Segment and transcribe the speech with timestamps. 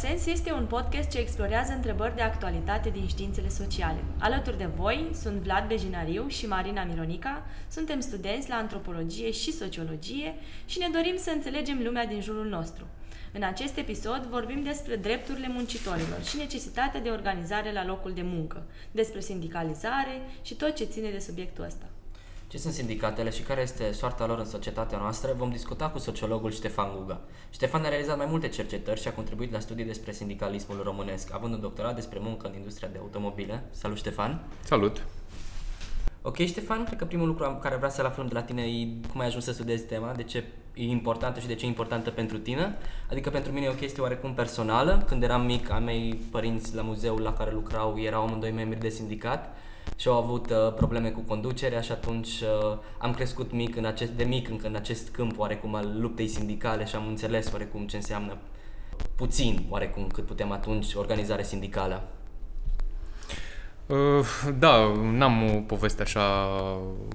[0.00, 4.04] Contrasens este un podcast ce explorează întrebări de actualitate din științele sociale.
[4.18, 10.34] Alături de voi sunt Vlad Bejinariu și Marina Mironica, suntem studenți la antropologie și sociologie
[10.66, 12.86] și ne dorim să înțelegem lumea din jurul nostru.
[13.32, 18.62] În acest episod vorbim despre drepturile muncitorilor și necesitatea de organizare la locul de muncă,
[18.90, 21.84] despre sindicalizare și tot ce ține de subiectul ăsta.
[22.50, 26.50] Ce sunt sindicatele și care este soarta lor în societatea noastră, vom discuta cu sociologul
[26.50, 27.20] Ștefan Guga.
[27.50, 31.54] Ștefan a realizat mai multe cercetări și a contribuit la studii despre sindicalismul românesc, având
[31.54, 33.64] un doctorat despre muncă în industria de automobile.
[33.70, 34.40] Salut, Ștefan!
[34.64, 35.02] Salut!
[36.22, 39.20] Ok, Ștefan, cred că primul lucru care vreau să-l aflăm de la tine e cum
[39.20, 42.38] ai ajuns să studiezi tema, de ce e importantă și de ce e importantă pentru
[42.38, 42.76] tine.
[43.10, 45.04] Adică pentru mine e o chestie oarecum personală.
[45.06, 48.88] Când eram mic, a mei părinți la muzeul la care lucrau erau amândoi membri de
[48.88, 49.56] sindicat
[50.00, 54.10] și au avut uh, probleme cu conducerea și atunci uh, am crescut mic în acest,
[54.10, 57.96] de mic încă în acest câmp oarecum al luptei sindicale și am înțeles oarecum ce
[57.96, 58.36] înseamnă
[59.14, 62.08] puțin oarecum cât putem atunci organizare sindicală.
[63.86, 63.96] Uh,
[64.58, 66.46] da, n-am o poveste așa,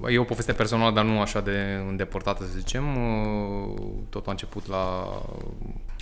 [0.08, 2.96] e o poveste personală, dar nu așa de îndepărtată, să zicem.
[2.96, 5.08] Uh, totul a început la,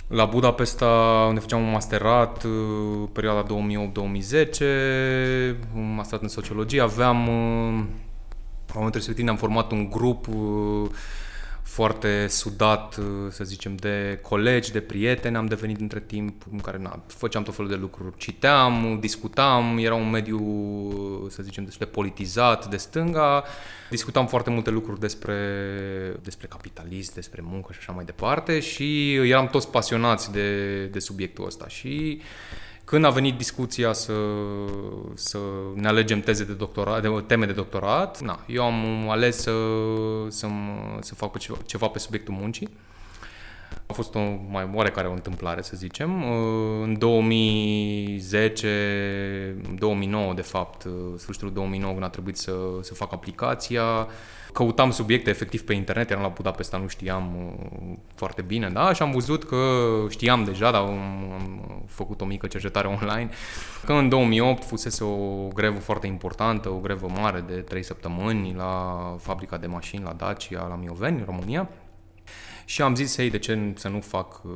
[0.07, 0.85] la Budapesta,
[1.27, 6.81] unde făceam un masterat, uh, perioada 2008-2010, un masterat în sociologie.
[6.81, 7.25] Aveam,
[8.67, 10.27] la momentul respectiv ne-am format un grup
[11.75, 15.35] foarte sudat, să zicem, de colegi, de prieteni.
[15.35, 19.93] Am devenit între timp, în care na, făceam tot felul de lucruri, citeam, discutam, era
[19.93, 20.39] un mediu,
[21.29, 23.43] să zicem, destul de politizat, de stânga,
[23.89, 25.37] discutam foarte multe lucruri despre,
[26.21, 31.45] despre capitalism, despre muncă și așa mai departe și eram toți pasionați de, de subiectul
[31.45, 31.67] ăsta.
[31.67, 32.21] Și
[32.85, 34.13] când a venit discuția să,
[35.13, 35.37] să
[35.73, 39.51] ne alegem teze de doctorat, de, teme de doctorat, na, eu am ales să,
[40.27, 40.47] să,
[40.99, 42.69] să fac ceva, ceva pe subiectul muncii.
[43.87, 44.19] A fost o
[44.49, 46.23] mai oarecare o întâmplare, să zicem.
[46.81, 50.87] În 2010, 2009, de fapt,
[51.17, 54.07] sfârșitul 2009, când a trebuit să, să fac aplicația,
[54.55, 59.01] căutam subiecte efectiv pe internet, eram la Budapesta, nu știam uh, foarte bine, da, și
[59.01, 59.57] am văzut că
[60.09, 63.29] știam deja, dar am, am făcut o mică cercetare online,
[63.85, 69.15] că în 2008 fusese o grevă foarte importantă, o grevă mare de 3 săptămâni la
[69.19, 71.69] fabrica de mașini la Dacia, la Mioveni, în România.
[72.65, 74.51] Și am zis, hei, de ce să nu fac uh,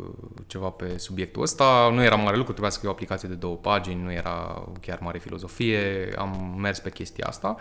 [0.48, 1.90] ceva pe subiectul ăsta?
[1.94, 5.00] Nu era mare lucru, trebuia să scriu o aplicație de două pagini, nu era chiar
[5.02, 7.56] mare filozofie, am mers pe chestia asta.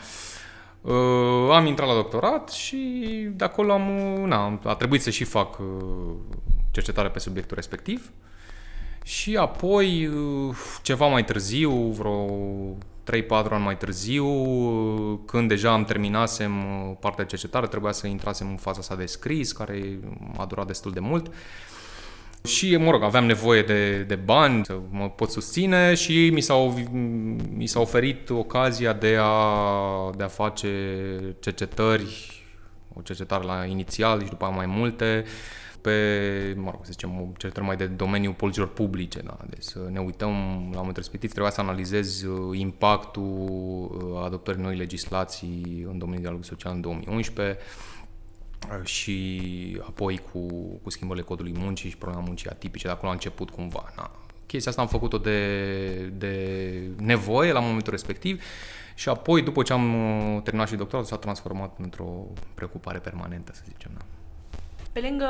[0.80, 2.76] Uh, am intrat la doctorat și
[3.32, 3.90] de acolo am,
[4.26, 6.14] na, a trebuit să și fac uh,
[6.70, 8.12] cercetare pe subiectul respectiv.
[9.04, 12.26] Și apoi, uh, ceva mai târziu, vreo
[13.12, 18.06] 3-4 ani mai târziu, uh, când deja am terminasem uh, partea de cercetare, trebuia să
[18.06, 19.98] intrasem în faza sa de scris, care
[20.36, 21.26] a durat destul de mult.
[21.26, 21.32] Uh,
[22.44, 26.54] și, mă rog, aveam nevoie de, de bani să mă pot susține și mi s-a,
[27.56, 30.68] mi s-a oferit ocazia de a, de a face
[31.40, 32.42] cercetări,
[32.94, 35.24] o cercetare la inițial și după mai multe,
[35.80, 39.20] pe, mă rog, să zicem, cercetări mai de domeniul politicilor publice.
[39.20, 39.36] Da?
[39.50, 40.32] Deci să ne uităm
[40.72, 43.22] la momentul respectiv, trebuia să analizez uh, impactul
[44.12, 47.58] uh, adoptării noi legislații în domeniul dialogului social în 2011,
[48.84, 50.40] și apoi cu,
[50.82, 53.92] cu schimbările codului muncii și problema muncii atipice, de acolo a început cumva.
[53.96, 54.10] Na.
[54.46, 58.42] Chestia asta am făcut-o de, de nevoie la momentul respectiv
[58.94, 63.62] și apoi, după ce am uh, terminat și doctoratul, s-a transformat într-o preocupare permanentă, să
[63.66, 63.90] zicem.
[63.94, 64.17] Na.
[65.00, 65.26] Pe lângă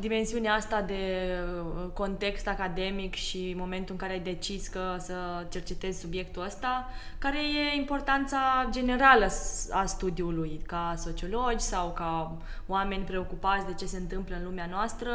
[0.00, 5.14] dimensiunea asta de uh, context academic și momentul în care ai decis că să
[5.48, 9.28] cercetezi subiectul ăsta, care e importanța generală
[9.70, 12.36] a studiului ca sociologi sau ca
[12.66, 15.10] oameni preocupați de ce se întâmplă în lumea noastră?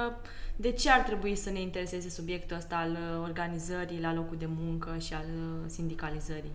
[0.55, 4.49] De ce ar trebui să ne intereseze subiectul ăsta al uh, organizării la locul de
[4.59, 6.51] muncă și al uh, sindicalizării?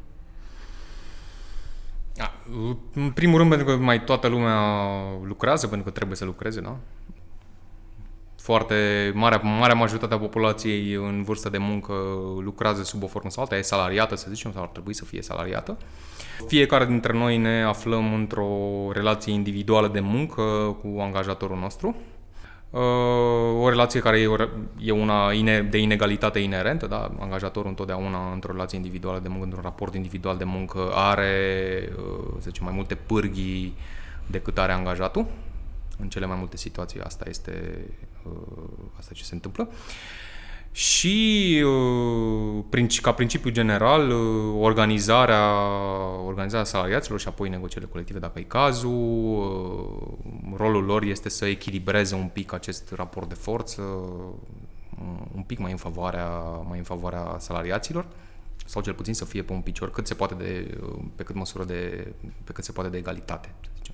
[2.94, 4.58] În primul rând pentru că mai toată lumea
[5.22, 6.76] lucrează, pentru că trebuie să lucreze, da?
[8.42, 11.92] Foarte marea, marea majoritate a populației în vârstă de muncă
[12.40, 15.22] lucrează sub o formă sau alta, e salariată, să zicem, sau ar trebui să fie
[15.22, 15.76] salariată.
[16.46, 18.48] Fiecare dintre noi ne aflăm într-o
[18.92, 20.42] relație individuală de muncă
[20.82, 21.96] cu angajatorul nostru.
[22.70, 22.80] Uh,
[23.60, 24.28] o relație care
[24.78, 25.30] e una
[25.70, 27.10] de inegalitate inerentă, da?
[27.18, 32.46] angajatorul întotdeauna într-o relație individuală de muncă, într-un raport individual de muncă are, uh, să
[32.48, 33.74] zicem, mai multe pârghii
[34.26, 35.26] decât are angajatul.
[35.98, 37.84] În cele mai multe situații asta este
[38.24, 38.68] uh,
[38.98, 39.68] asta ce se întâmplă.
[40.72, 41.62] Și
[42.70, 45.54] uh, ca principiu general, uh, organizarea,
[46.26, 48.92] organizarea salariaților și apoi negocierile colective, dacă e cazul,
[50.56, 54.28] rolul lor este să echilibreze un pic acest raport de forță, uh,
[55.34, 56.28] un pic mai în favoarea,
[56.68, 58.06] mai în favoarea salariaților
[58.64, 61.34] sau cel puțin să fie pe un picior cât se poate de, uh, pe cât
[61.34, 62.12] măsură de,
[62.44, 63.91] pe cât se poate de egalitate, să zicem.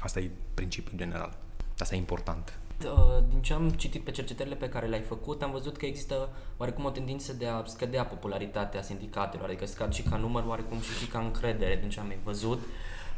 [0.00, 1.38] Asta e principiul general.
[1.78, 2.58] Asta e important.
[2.84, 6.28] Uh, din ce am citit pe cercetările pe care le-ai făcut, am văzut că există
[6.56, 10.98] oarecum o tendință de a scădea popularitatea sindicatelor, adică scad și ca număr, oarecum și,
[10.98, 12.60] și ca încredere, din ce am văzut.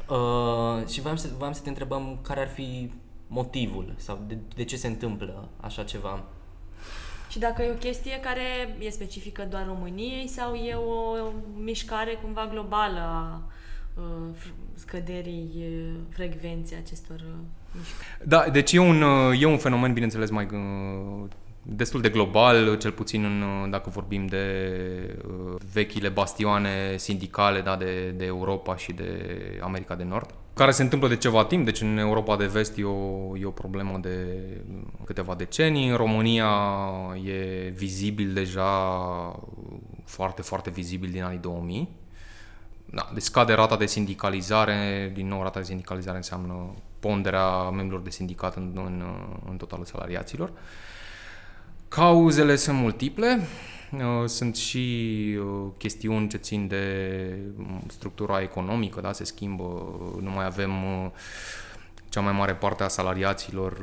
[0.09, 2.93] Uh, și voiam să, voiam să te întrebăm care ar fi
[3.27, 6.25] motivul sau de, de ce se întâmplă așa ceva.
[7.29, 12.47] Și dacă e o chestie care e specifică doar României sau e o mișcare cumva
[12.47, 13.43] globală a
[13.97, 14.37] uh,
[14.75, 15.65] scăderii
[16.09, 17.25] frecvenței acestor
[17.73, 18.29] mișcări.
[18.29, 19.03] Da, deci e un,
[19.41, 20.47] e un fenomen, bineînțeles, mai
[21.63, 24.47] destul de global, cel puțin în, dacă vorbim de
[25.73, 29.09] vechile bastioane sindicale da, de, de Europa și de
[29.63, 32.85] America de Nord, care se întâmplă de ceva timp, deci în Europa de vest e
[32.85, 34.17] o, e o problemă de
[35.05, 36.51] câteva decenii, în România
[37.25, 38.71] e vizibil deja,
[40.05, 41.89] foarte, foarte vizibil din anii 2000,
[42.95, 48.11] da, deci scade rata de sindicalizare, din nou rata de sindicalizare înseamnă ponderea membrilor de
[48.11, 49.03] sindicat în, în,
[49.51, 50.53] în totalul salariaților.
[51.89, 53.41] Cauzele sunt multiple,
[53.93, 59.65] uh, sunt și uh, chestiuni ce țin de um, structura economică, da, se schimbă,
[60.21, 61.11] nu mai avem uh,
[62.09, 63.79] cea mai mare parte a salariaților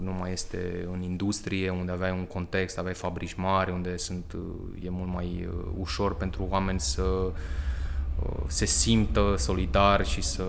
[0.00, 4.36] nu mai este în industrie, unde aveai un context, aveai fabrici mari, unde sunt,
[4.84, 5.48] e mult mai
[5.78, 7.32] ușor pentru oameni să
[8.46, 10.44] se simtă solidari și să,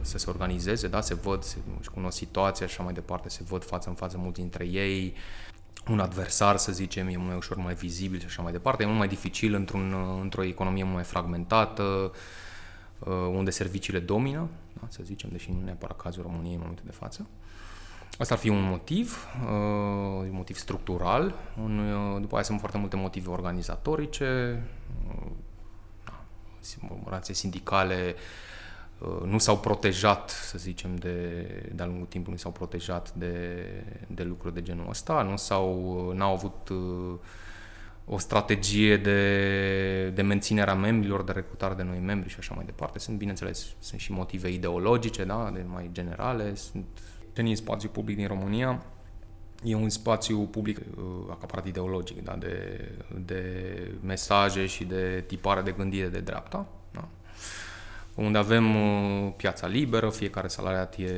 [0.00, 1.00] să se organizeze, da?
[1.00, 1.56] se văd, se
[1.94, 5.14] cunosc situația și așa mai departe, se văd față în față mulți dintre ei,
[5.88, 8.82] un adversar, să zicem, e mult mai ușor, mai vizibil și așa mai departe.
[8.82, 12.12] E mult mai dificil într-un, într-o economie mult mai fragmentată,
[12.98, 14.86] uh, unde serviciile domină, da?
[14.88, 17.26] să zicem, deși nu neapărat cazul României în momentul de față.
[18.18, 19.48] Asta ar fi un motiv, uh,
[20.20, 21.34] un motiv structural.
[21.62, 24.62] Un, uh, după aceea sunt foarte multe motive organizatorice,
[27.04, 28.14] rațe sindicale
[28.98, 33.66] uh, nu s-au protejat, să zicem, de, de-a lungul timpului, nu s-au protejat de,
[34.06, 37.18] de lucruri de genul ăsta, nu s-au, n-au avut uh,
[38.06, 42.64] o strategie de, de menținere a membrilor, de recrutare de noi membri și așa mai
[42.64, 42.98] departe.
[42.98, 46.54] Sunt, bineînțeles, sunt și motive ideologice, da, de mai generale.
[46.54, 46.84] Sunt
[47.34, 48.82] în spațiu public din România
[49.64, 52.88] e un spațiu public uh, acaparat ideologic, da, de,
[53.24, 53.42] de
[54.00, 57.08] mesaje și de tipare de gândire de dreapta, da,
[58.14, 61.10] unde avem uh, piața liberă, fiecare salariat e,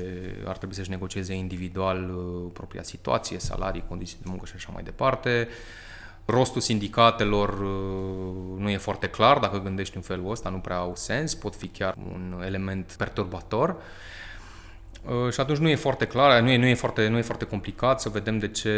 [0.45, 4.83] ar trebui să-și negocieze individual uh, propria situație, salarii, condiții de muncă și așa mai
[4.83, 5.49] departe.
[6.25, 7.61] Rostul sindicatelor
[8.59, 11.67] nu e foarte clar, dacă gândești în felul ăsta, nu prea au sens, pot fi
[11.67, 13.77] chiar un element perturbator.
[15.06, 17.44] Uh, și atunci nu e foarte clar, nu e, nu, e foarte, nu e foarte
[17.44, 18.75] complicat să vedem de ce,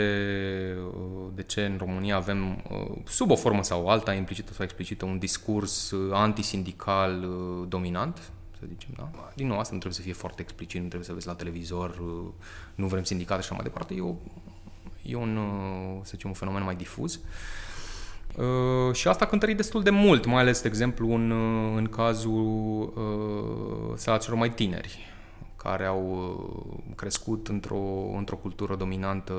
[0.94, 5.04] uh, de ce în România avem, uh, sub o formă sau alta, implicită sau explicită,
[5.04, 7.28] un discurs antisindical
[7.68, 8.18] dominant,
[8.58, 9.10] să zicem, da?
[9.34, 12.02] Din nou, asta nu trebuie să fie foarte explicit, nu trebuie să vezi la televizor,
[12.74, 13.94] nu vrem sindicate și așa mai departe.
[13.94, 14.14] E, o,
[15.02, 15.38] e un,
[16.02, 17.20] să zicem, un fenomen mai difuz.
[18.36, 21.30] Uh, și asta a cântărit destul de mult, mai ales, de exemplu, în,
[21.76, 25.08] în cazul uh, salaților mai tineri
[25.62, 29.34] care au uh, crescut într-o, într-o cultură dominantă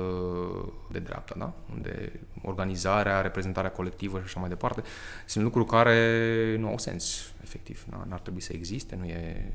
[0.90, 1.52] de dreapta, da?
[1.72, 4.82] unde organizarea, reprezentarea colectivă și așa mai departe
[5.26, 7.84] sunt lucruri care nu au sens, efectiv.
[7.90, 8.04] Da?
[8.08, 9.52] N-ar trebui să existe, nu e...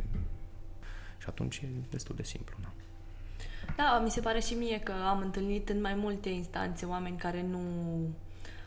[1.17, 2.55] Și atunci e destul de simplu.
[2.61, 2.69] Da?
[3.75, 7.45] Da, mi se pare și mie că am întâlnit în mai multe instanțe oameni care
[7.49, 7.59] nu,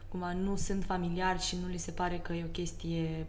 [0.08, 3.26] cumva, nu sunt familiari și nu li se pare că e o chestie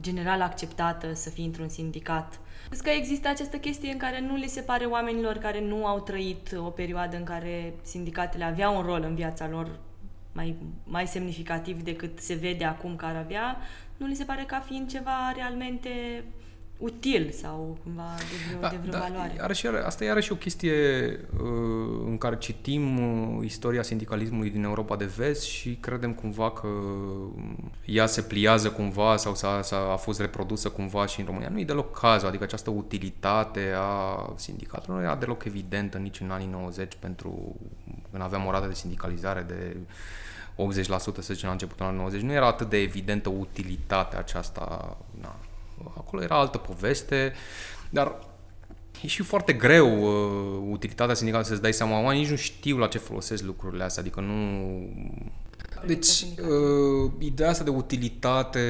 [0.00, 2.40] general acceptată să fii într-un sindicat.
[2.82, 6.56] Că există această chestie în care nu li se pare oamenilor care nu au trăit
[6.56, 9.78] o perioadă în care sindicatele aveau un rol în viața lor
[10.32, 13.56] mai, mai semnificativ decât se vede acum că ar avea,
[13.96, 16.24] nu li se pare ca fiind ceva realmente
[16.82, 19.36] util sau cumva de vreo, da, de vreo da, valoare.
[19.40, 20.72] Are și, asta e are și o chestie
[21.34, 26.68] uh, în care citim uh, istoria sindicalismului din Europa de vest și credem cumva că
[27.84, 31.48] ea se pliază cumva sau s-a, s-a a fost reprodusă cumva și în România.
[31.48, 36.30] Nu e deloc cazul, adică această utilitate a sindicatelor nu era deloc evidentă nici în
[36.30, 37.56] anii 90 pentru
[38.10, 39.76] când aveam o rată de sindicalizare de
[40.56, 45.36] 80% să zicem la începutul anului 90, nu era atât de evidentă utilitatea aceasta na,
[45.96, 47.32] acolo era altă poveste,
[47.90, 48.18] dar
[49.02, 52.86] e și foarte greu uh, utilitatea sindicală să-ți dai seama, oamenii nici nu știu la
[52.86, 54.70] ce folosesc lucrurile astea, adică nu...
[55.86, 58.60] Deci, uh, ideea asta de utilitate,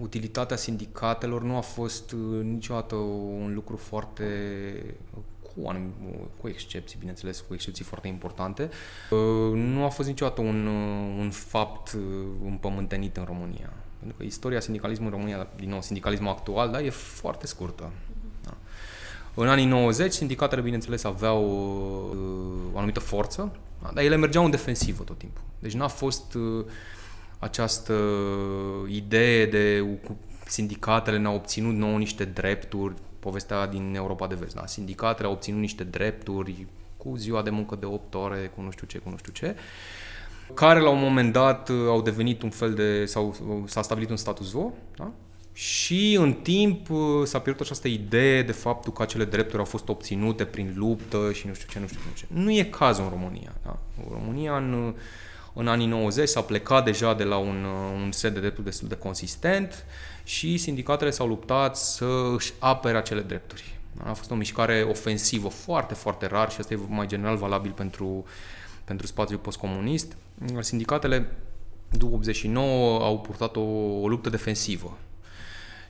[0.00, 4.24] utilitatea sindicatelor nu a fost uh, niciodată un lucru foarte
[5.42, 5.92] cu, anum,
[6.40, 8.70] cu excepții, bineînțeles, cu excepții foarte importante,
[9.54, 10.66] nu a fost niciodată un,
[11.18, 11.96] un fapt
[12.44, 13.72] împământenit în România.
[14.02, 17.90] Pentru că istoria sindicalismului în România, din nou, sindicalismul actual, da, e foarte scurtă.
[18.44, 18.56] Da.
[19.34, 24.50] În anii 90, sindicatele, bineînțeles, aveau uh, o anumită forță, da, dar ele mergeau în
[24.50, 25.42] defensivă tot timpul.
[25.58, 26.64] Deci n-a fost uh,
[27.38, 27.94] această
[28.88, 29.84] idee de
[30.46, 34.66] sindicatele ne-au obținut nouă niște drepturi, povestea din Europa de Vest, da?
[34.66, 36.66] sindicatele au obținut niște drepturi
[36.96, 39.56] cu ziua de muncă de 8 ore, cu nu știu ce, cu nu știu ce,
[40.54, 44.16] care la un moment dat uh, au devenit un fel de, sau s-a stabilit un
[44.16, 45.10] status quo, da?
[45.52, 49.88] Și în timp uh, s-a pierdut această idee de faptul că acele drepturi au fost
[49.88, 52.24] obținute prin luptă și nu știu ce, nu știu ce.
[52.28, 53.52] Nu e cazul în România.
[53.64, 53.78] Da?
[54.10, 54.94] România în,
[55.52, 58.88] în anii 90 s-a plecat deja de la un, uh, un set de drepturi destul
[58.88, 59.84] de consistent
[60.24, 63.78] și sindicatele s-au luptat să își apere acele drepturi.
[64.04, 68.24] A fost o mișcare ofensivă foarte, foarte rar și asta e mai general valabil pentru,
[68.84, 70.16] pentru spațiul postcomunist.
[70.60, 71.36] Sindicatele
[71.90, 73.60] după 89 au purtat o,
[74.00, 74.98] o luptă defensivă.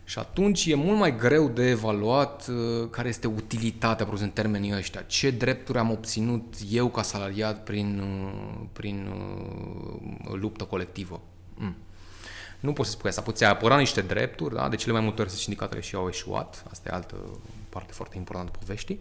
[0.05, 5.01] Și atunci e mult mai greu de evaluat uh, care este utilitatea, în termenii ăștia.
[5.01, 11.21] Ce drepturi am obținut eu ca salariat prin, uh, prin uh, luptă colectivă.
[11.55, 11.77] Mm.
[12.61, 13.23] Nu poți să spui asta.
[13.23, 14.69] Poți apăra niște drepturi, da?
[14.69, 16.65] de cele mai multe ori sindicatele și au eșuat.
[16.71, 17.17] Asta e altă
[17.69, 19.01] parte foarte importantă poveștii.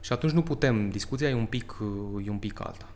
[0.00, 0.90] Și atunci nu putem.
[0.90, 1.76] Discuția e un pic,
[2.26, 2.88] e un pic alta.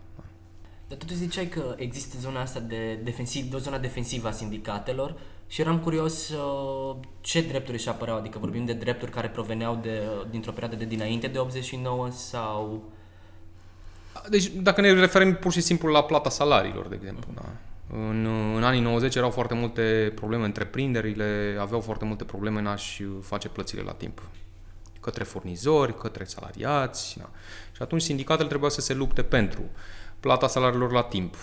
[0.89, 5.15] Dar tu ziceai că există zona asta de, defensiv, de o zona defensivă a sindicatelor
[5.47, 10.03] și eram curios uh, ce drepturi își apăreau, adică vorbim de drepturi care proveneau de,
[10.31, 12.83] dintr-o perioadă de dinainte de 89 sau...
[14.29, 17.45] Deci dacă ne referim pur și simplu la plata salariilor, de exemplu, da.
[17.97, 23.05] În, în anii 90 erau foarte multe probleme, întreprinderile aveau foarte multe probleme în a-și
[23.21, 24.23] face plățile la timp.
[25.03, 27.17] Către furnizori, către salariați.
[27.19, 27.31] Da.
[27.73, 29.63] Și atunci sindicatele trebuia să se lupte pentru
[30.21, 31.35] plata salariilor la timp,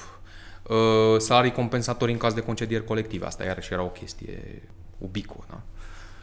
[0.64, 3.26] uh, salarii compensatori în caz de concedieri colective.
[3.26, 4.62] Asta iarăși era o chestie
[4.98, 5.44] ubicuă.
[5.50, 5.62] Da?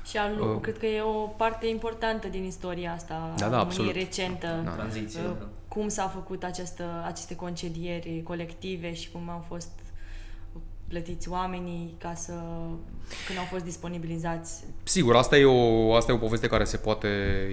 [0.05, 3.95] Și al, uh, cred că e o parte importantă din istoria asta da, da, absolut.
[3.95, 4.61] recentă.
[4.65, 4.71] Da.
[4.71, 5.21] Tranziție.
[5.21, 9.71] Uh, cum s-au făcut această, aceste concedieri colective și cum au fost
[10.89, 12.33] plătiți oamenii ca să
[13.27, 14.65] când au fost disponibilizați?
[14.83, 17.09] Sigur, asta e o, asta e o poveste care se poate,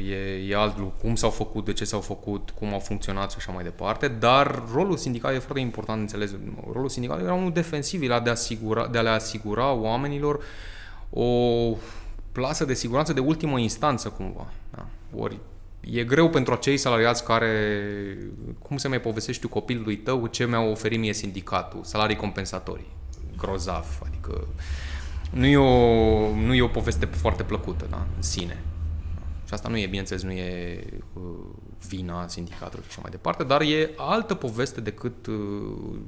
[0.10, 3.38] e, e alt lucru, cum s-au făcut, de ce s-au făcut, cum au funcționat și
[3.40, 6.36] așa mai departe, dar rolul sindical e foarte important, înțeles,
[6.72, 10.44] rolul sindical era unul defensiv, era de, asigura, de a le asigura oamenilor
[11.10, 11.28] o
[12.32, 14.52] plasă de siguranță de ultimă instanță cumva.
[14.72, 14.86] Da?
[15.16, 15.40] Ori
[15.80, 18.18] e greu pentru acei salariați care,
[18.60, 23.02] cum se mai povestești tu copilului tău, ce mi-au oferit mie sindicatul, salarii compensatorii
[23.44, 24.48] grozav, adică
[25.30, 28.64] nu e o, nu e o poveste foarte plăcută da, în sine.
[29.48, 30.84] Și asta nu e, bineînțeles, nu e
[31.14, 31.22] uh,
[31.88, 36.00] vina sindicatului și așa mai departe, dar e altă poveste decât uh,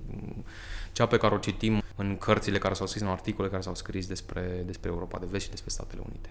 [0.91, 4.07] cea pe care o citim în cărțile care s-au scris, în articole care s-au scris
[4.07, 6.29] despre, despre Europa de Vest și despre Statele Unite.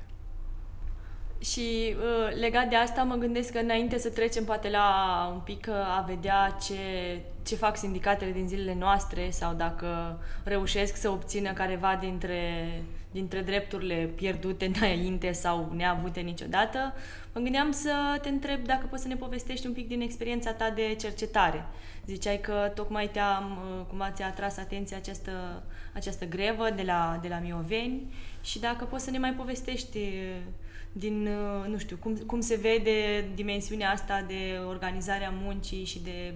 [1.45, 4.89] Și uh, legat de asta mă gândesc că înainte să trecem poate la
[5.35, 6.75] un pic uh, a vedea ce,
[7.43, 12.41] ce fac sindicatele din zilele noastre sau dacă reușesc să obțină careva dintre,
[13.11, 16.95] dintre drepturile pierdute înainte sau neavute niciodată,
[17.33, 20.71] mă gândeam să te întreb dacă poți să ne povestești un pic din experiența ta
[20.71, 21.65] de cercetare.
[22.07, 27.29] Ziceai că tocmai te-am, uh, cum ți-a atras atenția această, această grevă de la, de
[27.29, 29.99] la Mioveni și dacă poți să ne mai povestești
[30.97, 36.35] din, uh, nu știu, cum, cum se vede dimensiunea asta de organizarea muncii și de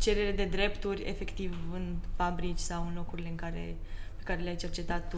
[0.00, 3.76] cerere de drepturi efectiv în fabrici sau în locurile în care,
[4.16, 5.16] pe care le-ai cercetat tu?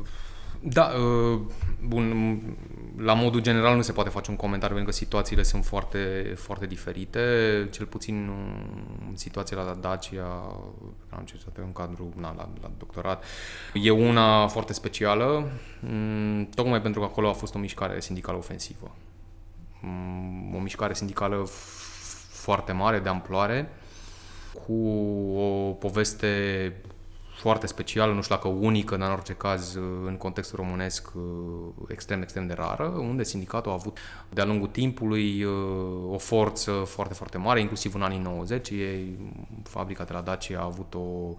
[0.00, 0.06] Uh
[0.62, 1.40] da, uh,
[1.86, 2.40] bun,
[2.96, 6.66] la modul general nu se poate face un comentariu pentru că situațiile sunt foarte, foarte
[6.66, 7.20] diferite,
[7.72, 8.30] cel puțin
[9.08, 10.26] în situația la Dacia,
[11.08, 13.24] am încercat pe un cadru, na, la, la doctorat,
[13.74, 18.94] e una foarte specială, mm, tocmai pentru că acolo a fost o mișcare sindicală ofensivă.
[19.80, 21.46] Mm, o mișcare sindicală
[22.30, 23.68] foarte mare, de amploare,
[24.52, 24.88] cu
[25.38, 26.72] o poveste
[27.36, 29.74] foarte specială, nu știu dacă unică, dar în orice caz
[30.04, 31.12] în contextul românesc
[31.88, 33.98] extrem, extrem de rară, unde sindicatul a avut
[34.30, 35.44] de-a lungul timpului
[36.10, 38.70] o forță foarte, foarte mare, inclusiv în anii 90.
[38.70, 39.18] Ei,
[39.62, 41.34] fabrica de la Dacia a avut o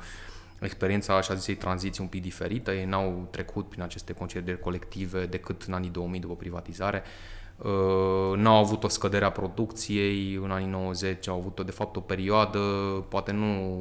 [0.59, 2.71] experiența, așa zisei, tranziție un pic diferită.
[2.71, 7.03] Ei n-au trecut prin aceste concedieri colective decât în anii 2000 după privatizare.
[7.57, 11.99] Uh, n-au avut o scădere a producției în anii 90, au avut de fapt o
[11.99, 12.59] perioadă,
[13.09, 13.71] poate nu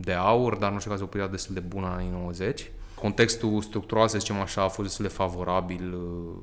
[0.00, 2.70] de aur, dar nu știu caz o perioadă destul de bună în anii 90.
[2.94, 6.36] Contextul structural, să zicem așa, a fost destul de favorabil uh,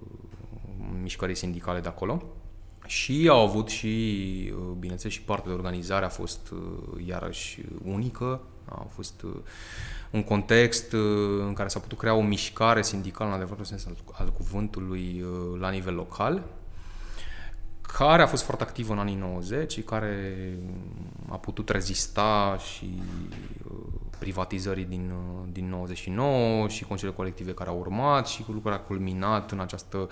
[1.02, 2.24] mișcării sindicale de acolo.
[2.86, 6.54] Și au avut și, bineînțeles, și partea de organizare a fost
[7.06, 8.42] iarăși unică.
[8.70, 9.26] A fost
[10.12, 10.92] un context
[11.40, 15.26] în care s-a putut crea o mișcare sindicală, în adevăratul sens al cuvântului,
[15.60, 16.44] la nivel local
[17.98, 20.34] care a fost foarte activă în anii 90 și care
[21.30, 23.02] a putut rezista și
[23.64, 23.78] uh,
[24.20, 29.52] privatizării din, uh, din 99 și concediile colective care au urmat și lucrurile a culminat
[29.52, 30.08] în această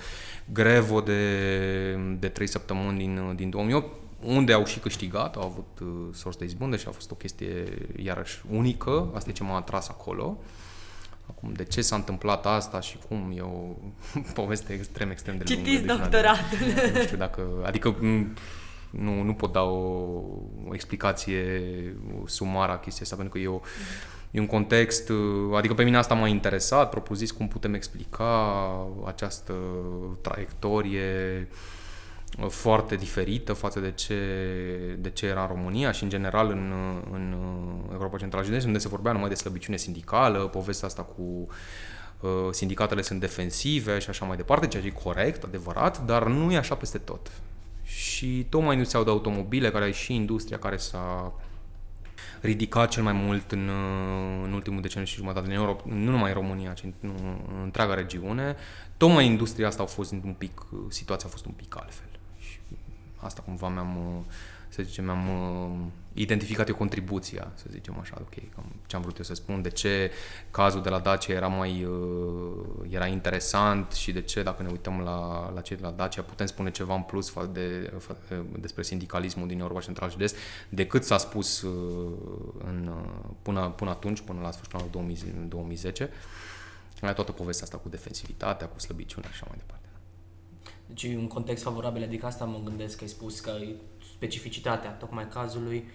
[0.54, 5.80] grevă de, de 3 săptămâni din, uh, din 2008 unde au și câștigat, au avut
[5.82, 9.56] uh, sorți de izbândă și a fost o chestie iarăși unică, asta e ce m-a
[9.56, 10.38] atras acolo.
[10.40, 10.46] Uh,
[11.30, 13.76] Acum, de ce s-a întâmplat asta și cum, e o
[14.42, 15.70] poveste extrem, extrem de lungă.
[15.70, 16.58] Citiți doctoratul.
[16.94, 17.96] Nu știu dacă, adică
[18.90, 19.78] nu, nu pot da o,
[20.68, 21.62] o explicație
[22.26, 23.60] sumară a chestia asta, pentru că e, o,
[24.32, 25.12] e un context,
[25.56, 29.54] adică pe mine asta m-a interesat, propus cum putem explica această
[30.22, 31.48] traiectorie
[32.50, 34.16] foarte diferită față de ce,
[35.00, 36.74] de ce era în România și în general în,
[37.12, 37.36] în
[37.92, 41.48] Europa Centrală și unde se vorbea numai de slăbiciune sindicală, povestea asta cu
[42.20, 46.52] uh, sindicatele sunt defensive și așa mai departe, ceea ce e corect, adevărat, dar nu
[46.52, 47.32] e așa peste tot.
[47.84, 51.34] Și tocmai industria de automobile, care e și industria care s-a
[52.42, 53.70] ridicat cel mai mult în,
[54.44, 57.94] în ultimul deceniu și jumătate în Europa, nu numai în România, ci în, în întreaga
[57.94, 58.56] regiune,
[58.98, 62.13] tocmai industria asta a fost un pic, situația a fost un pic altfel.
[63.24, 64.24] Asta cumva mi-am, uh,
[64.70, 65.80] să zicem, mi-am uh,
[66.14, 68.34] identificat eu contribuția, să zicem așa, ok,
[68.86, 70.12] ce am vrut eu să spun, de ce
[70.52, 75.00] cazul de la Dacia era mai uh, era interesant și de ce, dacă ne uităm
[75.00, 77.94] la, la cei de la Dacia, putem spune ceva în plus de,
[78.60, 80.36] despre sindicalismul din Europa Central și de Est,
[80.70, 81.62] decât s-a spus
[82.58, 82.94] în,
[83.42, 86.10] până, până atunci, până la sfârșitul anului 2010,
[87.04, 89.83] mai toată povestea asta cu defensivitatea, cu slăbiciunea și așa mai departe.
[90.94, 93.76] Deci e un context favorabil, adică asta mă gândesc că ai spus că e
[94.16, 95.88] specificitatea tocmai cazului,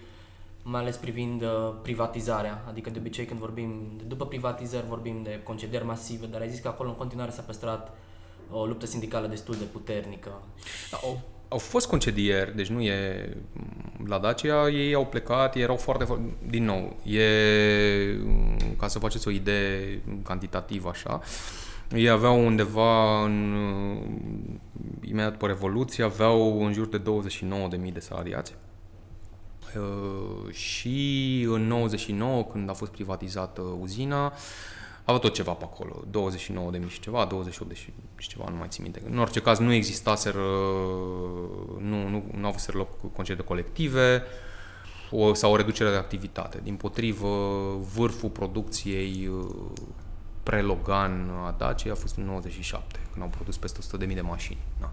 [0.63, 5.85] mai ales privind uh, privatizarea, adică de obicei când vorbim, după privatizări vorbim de concedieri
[5.85, 7.97] masive, dar ai zis că acolo în continuare s-a păstrat
[8.51, 10.41] o luptă sindicală destul de puternică.
[11.03, 13.29] Au, au fost concedieri, deci nu e...
[14.05, 16.37] La Dacia ei au plecat, ei erau foarte, foarte...
[16.47, 17.23] Din nou, e...
[18.77, 21.21] Ca să faceți o idee cantitativă așa,
[21.95, 23.55] ei aveau undeva în,
[25.01, 28.55] imediat după Revoluție, aveau în jur de 29.000 de salariați.
[29.77, 34.33] Uh, și în 99, când a fost privatizată uzina,
[35.03, 37.77] avea tot ceva pe acolo, 29 de mii și ceva, 28 de
[38.17, 39.01] și ceva, nu mai țin minte.
[39.09, 40.43] În orice caz nu existaseră,
[41.79, 44.23] nu, nu, nu au fost loc concedii colective
[45.11, 46.59] o, sau o reducere de activitate.
[46.63, 47.27] Din potrivă,
[47.95, 49.45] vârful producției uh,
[50.49, 54.57] pre-Logan a Dacia a fost în 97, când au produs peste 100.000 de mașini.
[54.79, 54.91] Da.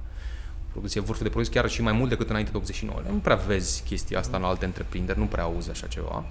[0.71, 3.01] Producție vârful de produs chiar și mai mult decât înainte de 89.
[3.11, 6.25] Nu prea vezi chestia asta în alte întreprinderi, nu prea auzi așa ceva.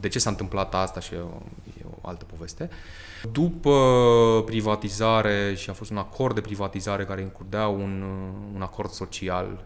[0.00, 1.42] De ce s-a întâmplat asta și e o,
[1.78, 2.70] e o altă poveste.
[3.32, 8.02] După privatizare și a fost un acord de privatizare care includea un,
[8.54, 9.64] un acord social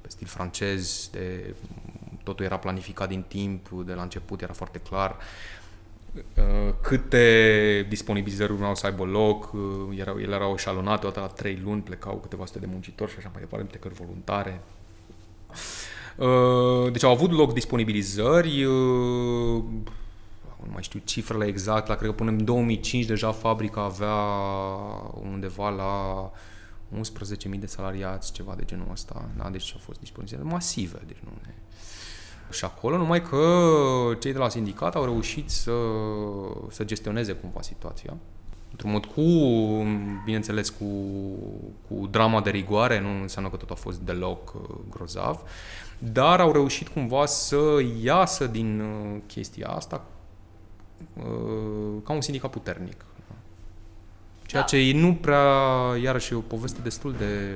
[0.00, 1.54] pe stil francez, de,
[2.22, 5.57] totul era planificat din timp, de la început era foarte clar Uh,
[6.80, 11.82] câte disponibilizări urmau să aibă loc, uh, erau, ele erau eșalonate, odată la trei luni
[11.82, 14.60] plecau câteva sute de muncitori și așa mai departe, plecări voluntare.
[16.16, 18.62] Uh, deci au avut loc disponibilizări,
[20.62, 24.14] nu mai știu cifrele exact, la cred că până în 2005 deja fabrica avea
[25.30, 26.30] undeva la
[27.00, 29.48] 11.000 de salariați, ceva de genul ăsta, da?
[29.50, 31.54] deci au fost disponibilizări masive, deci nu ne
[32.50, 33.38] și acolo, numai că
[34.18, 35.72] cei de la sindicat au reușit să,
[36.70, 38.16] să gestioneze cumva situația.
[38.70, 39.22] Într-un mod cu,
[40.24, 40.84] bineînțeles, cu,
[41.88, 45.42] cu drama de rigoare, nu înseamnă că tot a fost deloc uh, grozav,
[45.98, 47.58] dar au reușit cumva să
[48.02, 50.04] iasă din uh, chestia asta
[51.16, 53.04] uh, ca un sindicat puternic.
[54.46, 54.68] Ceea da.
[54.68, 55.42] ce nu prea,
[56.02, 57.52] iarăși, e o poveste destul de,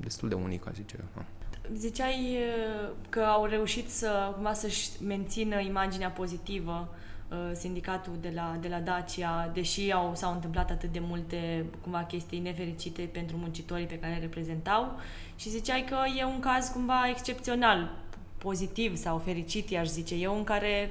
[0.00, 1.24] destul de unică, zice eu.
[1.72, 6.88] Ziceai uh, că au reușit să cumva să-și mențină imaginea pozitivă
[7.28, 12.02] uh, sindicatul de la, de la Dacia, deși au, s-au întâmplat atât de multe cumva
[12.02, 15.00] chestii nefericite pentru muncitorii pe care le reprezentau
[15.36, 17.90] și ziceai că e un caz cumva excepțional,
[18.38, 20.90] pozitiv sau fericit, i-aș zice eu, în care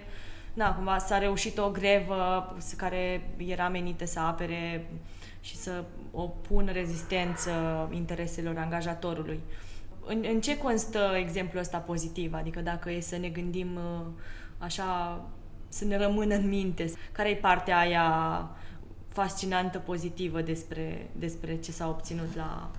[0.53, 4.87] na, cumva s-a reușit o grevă care era menită să apere
[5.41, 7.51] și să opună rezistență
[7.93, 9.39] intereselor angajatorului.
[10.05, 12.33] În, în ce constă exemplul ăsta pozitiv?
[12.33, 14.05] Adică dacă e să ne gândim uh,
[14.57, 15.21] așa,
[15.67, 18.49] să ne rămână în minte, care e partea aia
[19.07, 22.71] fascinantă, pozitivă despre, despre ce s-a obținut la,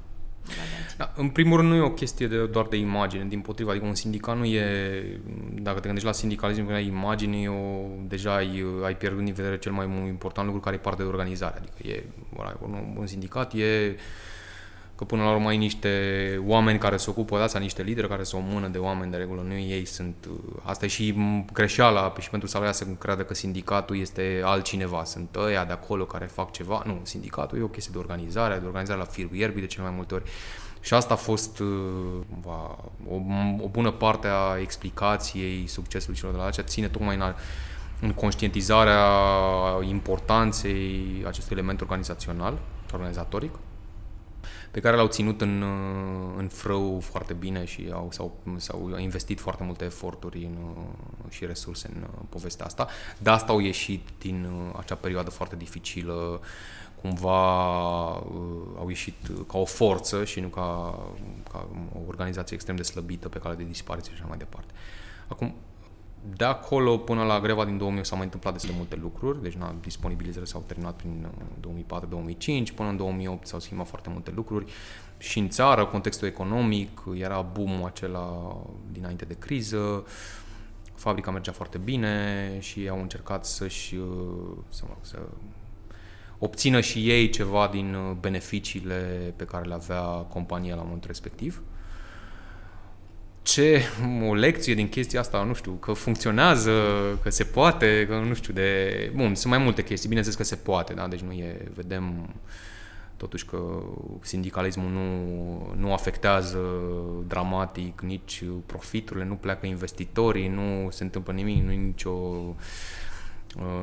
[0.96, 3.86] Da, în primul rând nu e o chestie de, doar de imagine, din potriva, adică
[3.86, 5.20] un sindicat nu e,
[5.54, 9.58] dacă te gândești la sindicalism, când ai imagine, eu, deja ai, ai pierdut în vedere
[9.58, 12.04] cel mai important lucru care e partea de organizare, adică e,
[12.60, 13.96] un, un sindicat e
[14.96, 15.90] că până la urmă ai niște
[16.46, 19.16] oameni care se ocupă de asta, niște lideri care sunt o mână de oameni de
[19.16, 20.28] regulă, nu ei sunt,
[20.62, 21.14] asta e și
[21.52, 26.24] greșeala și pentru salariat să creadă că sindicatul este altcineva, sunt ăia de acolo care
[26.24, 29.66] fac ceva, nu, sindicatul e o chestie de organizare, de organizare la firul ierbii de
[29.66, 30.24] cele mai multe ori.
[30.80, 31.58] Și asta a fost
[32.42, 32.76] va,
[33.08, 33.14] o,
[33.60, 37.34] o bună parte a explicației succesului celor de la acea ține tocmai în, a,
[38.00, 39.06] în conștientizarea
[39.88, 42.58] importanței acestui element organizațional,
[42.92, 43.50] organizatoric,
[44.74, 49.40] pe care l-au ținut în, uh, în frâu foarte bine și au, s-au, s-au investit
[49.40, 52.88] foarte multe eforturi în, uh, și resurse în uh, povestea asta.
[53.18, 56.40] De asta au ieșit din acea perioadă foarte dificilă,
[57.00, 57.42] cumva
[58.78, 59.14] au ieșit
[59.46, 60.98] ca o forță și nu ca,
[61.52, 64.72] ca o organizație extrem de slăbită pe cale de dispariție și așa mai departe.
[65.28, 65.54] Acum,
[66.36, 69.52] de acolo până la greva din 2000 s-au mai întâmplat destul de multe lucruri, deci
[69.52, 71.26] na, disponibilizările s-au terminat prin
[72.70, 74.72] 2004-2005, până în 2008 s-au schimbat foarte multe lucruri.
[75.18, 78.56] Și în țară, contextul economic, era boom acela
[78.92, 80.04] dinainte de criză,
[80.94, 83.96] fabrica mergea foarte bine și au încercat să-și
[84.68, 85.18] să, să
[86.38, 91.62] obțină și ei ceva din beneficiile pe care le avea compania la momentul respectiv
[93.44, 93.82] ce
[94.28, 96.72] o lecție din chestia asta, nu știu, că funcționează,
[97.22, 99.10] că se poate, că nu știu, de...
[99.14, 101.08] Bun, sunt mai multe chestii, bineînțeles că se poate, da?
[101.08, 102.34] Deci nu e, vedem
[103.16, 103.82] totuși că
[104.20, 106.58] sindicalismul nu, nu afectează
[107.26, 112.12] dramatic nici profiturile, nu pleacă investitorii, nu se întâmplă nimic, nu e nicio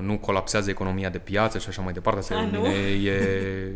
[0.02, 2.20] nu colapsează economia de piață și așa mai departe.
[2.20, 2.66] Asta A, nu?
[2.66, 3.76] e,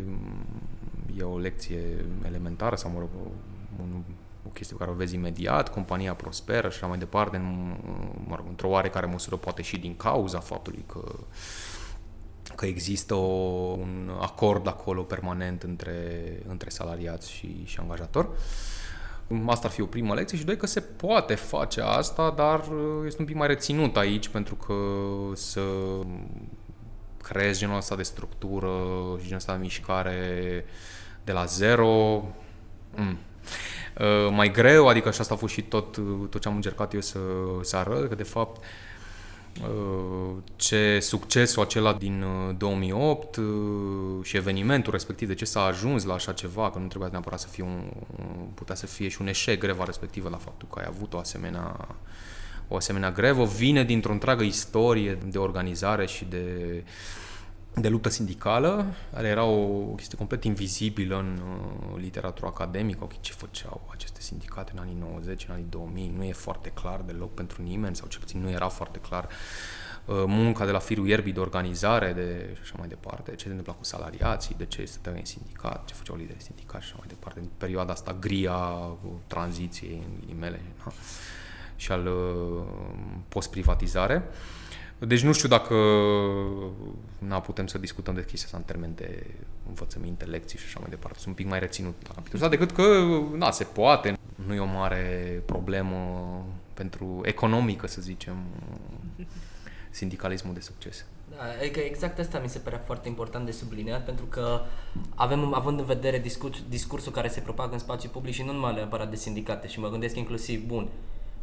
[1.18, 1.82] e o lecție
[2.26, 3.10] elementară sau, mă rog,
[3.80, 4.02] un
[4.46, 7.76] o chestie pe care o vezi imediat, compania prosperă și așa mai departe, în,
[8.28, 11.02] mă rog, într-o oarecare măsură poate și din cauza faptului că
[12.56, 13.26] că există o,
[13.72, 18.30] un acord acolo permanent între, între salariați și, și angajator.
[19.46, 22.64] Asta ar fi o primă lecție și doi că se poate face asta, dar
[23.06, 24.76] este un pic mai reținut aici pentru că
[25.34, 25.62] să
[27.22, 28.70] creezi genul ăsta de structură
[29.18, 30.66] și genul ăsta de mișcare
[31.24, 32.24] de la zero,
[32.96, 33.85] mm, Uh,
[34.32, 37.02] mai greu, adică și asta a fost și tot, uh, tot ce am încercat eu
[37.02, 37.20] să,
[37.62, 38.64] să arăt, că de fapt
[39.62, 42.26] uh, ce succesul acela din
[42.58, 43.40] 2008
[44.24, 47.48] și evenimentul respectiv, de ce s-a ajuns la așa ceva, că nu trebuia neapărat să
[47.48, 47.92] fie un,
[48.54, 51.88] putea să fie și un eșec greva respectivă la faptul că ai avut o asemenea
[52.68, 57.25] o asemenea grevă, vine dintr-o întreagă istorie de organizare și de uh,
[57.82, 63.34] de luptă sindicală, care era o chestie complet invizibilă în uh, literatura academică, ok, ce
[63.34, 67.62] făceau aceste sindicate în anii 90, în anii 2000, nu e foarte clar deloc pentru
[67.62, 69.28] nimeni, sau cel puțin nu era foarte clar
[70.06, 73.50] uh, munca de la firul ierbii de organizare de, și așa mai departe, ce se
[73.50, 77.08] întâmpla cu salariații, de ce stăteau în sindicat, ce făceau liderii sindicat și așa mai
[77.08, 78.58] departe, în perioada asta gria
[79.02, 80.92] cu tranziției, în ghilimele, da?
[81.76, 82.64] și al uh,
[83.28, 84.24] post-privatizare.
[84.28, 84.65] Uh,
[85.00, 85.76] deci nu știu dacă
[87.18, 89.26] na, putem să discutăm de chestia asta în termen de
[89.68, 91.18] învățăminte, lecții și așa mai departe.
[91.18, 92.84] Sunt un pic mai reținut la capitolul decât că,
[93.38, 94.18] na, se poate.
[94.46, 95.98] Nu e o mare problemă
[96.74, 98.36] pentru economică, să zicem,
[99.90, 101.06] sindicalismul de succes.
[101.30, 104.62] Da, adică exact asta mi se părea foarte important de subliniat, pentru că
[105.16, 108.74] avem, având în vedere discurs, discursul care se propagă în spațiu public și nu numai
[108.74, 110.90] neapărat de sindicate, și mă gândesc inclusiv, bun,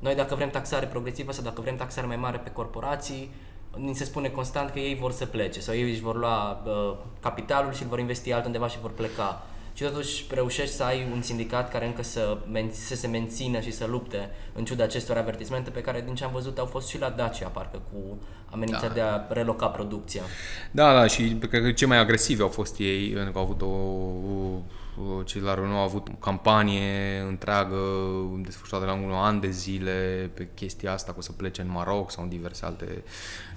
[0.02, 3.30] noi dacă vrem taxare progresivă sau dacă vrem taxare mai mare pe corporații,
[3.76, 6.96] ni se spune constant că ei vor să plece sau ei își vor lua uh,
[7.20, 9.46] capitalul și îl vor investi altundeva și vor pleca.
[9.74, 13.72] Și totuși reușești să ai un sindicat care încă să, men- să se mențină și
[13.72, 16.98] să lupte în ciuda acestor avertismente pe care din ce am văzut au fost și
[16.98, 18.18] la Dacia parcă cu
[18.50, 18.92] amenința da.
[18.92, 20.22] de a reloca producția.
[20.70, 23.62] Da, da, și cred că cei mai agresivi au fost ei, pentru că au avut
[23.62, 23.66] o
[25.24, 27.76] cei de la Renault au avut o campanie întreagă
[28.42, 32.22] desfășurată la un an de zile pe chestia asta, cu să plece în Maroc sau
[32.22, 33.02] în diverse alte...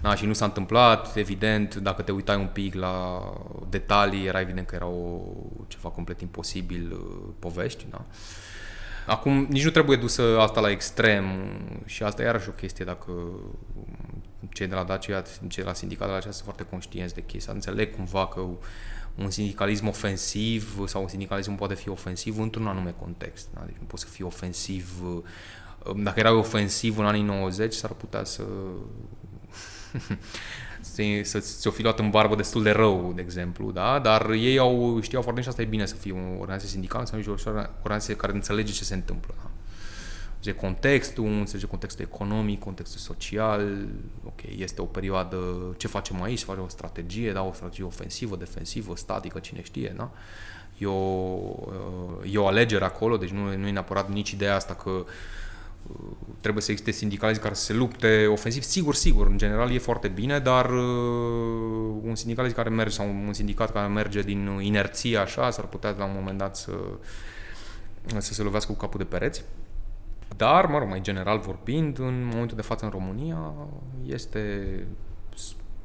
[0.02, 3.24] Na, și nu s-a întâmplat, evident, dacă te uitai un pic la
[3.69, 5.19] detalii, era evident că era o,
[5.67, 8.06] ceva complet imposibil uh, povești, da?
[9.08, 11.26] Acum, nici nu trebuie dusă asta la extrem
[11.86, 13.12] și asta e iarăși o chestie dacă
[14.55, 17.21] cei de la Dacia, cei de la sindicat de la aceea sunt foarte conștienți de
[17.21, 17.53] chestia.
[17.53, 18.41] Înțeleg cumva că
[19.15, 23.47] un sindicalism ofensiv sau un sindicalism poate fi ofensiv într-un anume context.
[23.53, 23.61] Da?
[23.65, 25.01] Deci nu poți să fii ofensiv.
[25.95, 28.43] Dacă erai ofensiv în anii 90, s-ar putea să
[31.23, 33.99] să ți-o fi luat în barbă destul de rău, de exemplu, da?
[33.99, 37.05] dar ei au, știau foarte bine și asta e bine să fie o organizație sindicală,
[37.05, 37.35] să fie o
[37.81, 39.33] organizație care înțelege ce se întâmplă.
[39.37, 39.49] Da?
[40.45, 43.88] Înțelege contextul, înțelege contextul economic, contextul social,
[44.25, 45.38] ok, este o perioadă,
[45.77, 50.12] ce facem aici, face o strategie, da, o strategie ofensivă, defensivă, statică, cine știe, da?
[50.77, 51.39] E o,
[52.31, 55.05] e o alegere acolo, deci nu, nu e neapărat nici ideea asta că uh,
[56.41, 58.63] trebuie să existe sindicaliști care să se lupte ofensiv.
[58.63, 63.34] Sigur, sigur, în general e foarte bine, dar uh, un sindicalist care merge sau un
[63.34, 66.71] sindicat care merge din inerție așa, s-ar putea la un moment dat să,
[68.17, 69.43] să se lovească cu capul de pereți.
[70.38, 73.53] Dar, mă rog, mai general vorbind, în momentul de față în România
[74.05, 74.88] este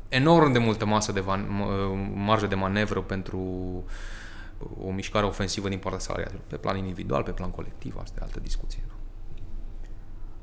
[0.09, 1.47] enorm de multă masă de van,
[2.15, 3.39] marjă de manevră pentru
[4.83, 6.43] o mișcare ofensivă din partea salariaților.
[6.47, 8.83] Pe plan individual, pe plan colectiv, asta e altă discuție.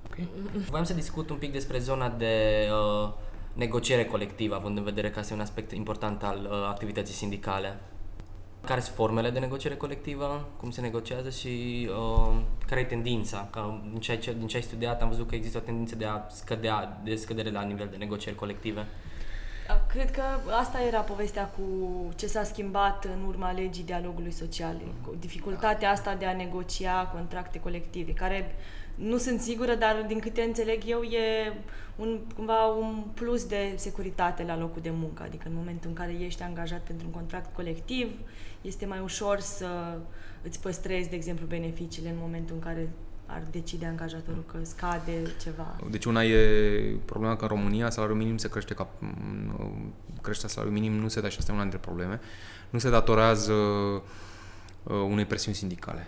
[0.05, 0.27] Okay.
[0.69, 3.13] Vreau să discut un pic despre zona de uh,
[3.53, 7.79] negociere colectivă, având în vedere că este un aspect important al uh, activității sindicale.
[8.67, 12.35] Care sunt formele de negociere colectivă, cum se negociază și uh,
[12.67, 13.47] care e tendința?
[13.51, 16.05] Că din, ce ai, din ce ai studiat am văzut că există o tendință de
[16.05, 18.85] a scădea, de scădere la nivel de negocieri colective.
[19.87, 20.21] Cred că
[20.59, 21.63] asta era povestea cu
[22.15, 24.75] ce s-a schimbat în urma legii dialogului social.
[25.05, 28.55] Cu dificultatea asta de a negocia contracte colective, care
[28.97, 31.53] nu sunt sigură, dar din câte înțeleg eu e
[31.95, 35.23] un, cumva un plus de securitate la locul de muncă.
[35.23, 38.11] Adică în momentul în care ești angajat pentru un contract colectiv,
[38.61, 39.97] este mai ușor să
[40.41, 42.89] îți păstrezi, de exemplu, beneficiile în momentul în care
[43.25, 45.75] ar decide angajatorul că scade ceva.
[45.89, 48.87] Deci una e problema că în România salariul minim se crește ca
[50.21, 52.19] creșterea salariului minim nu se dă și asta e una dintre probleme.
[52.69, 54.01] Nu se datorează uh,
[54.83, 56.07] unei presiuni sindicale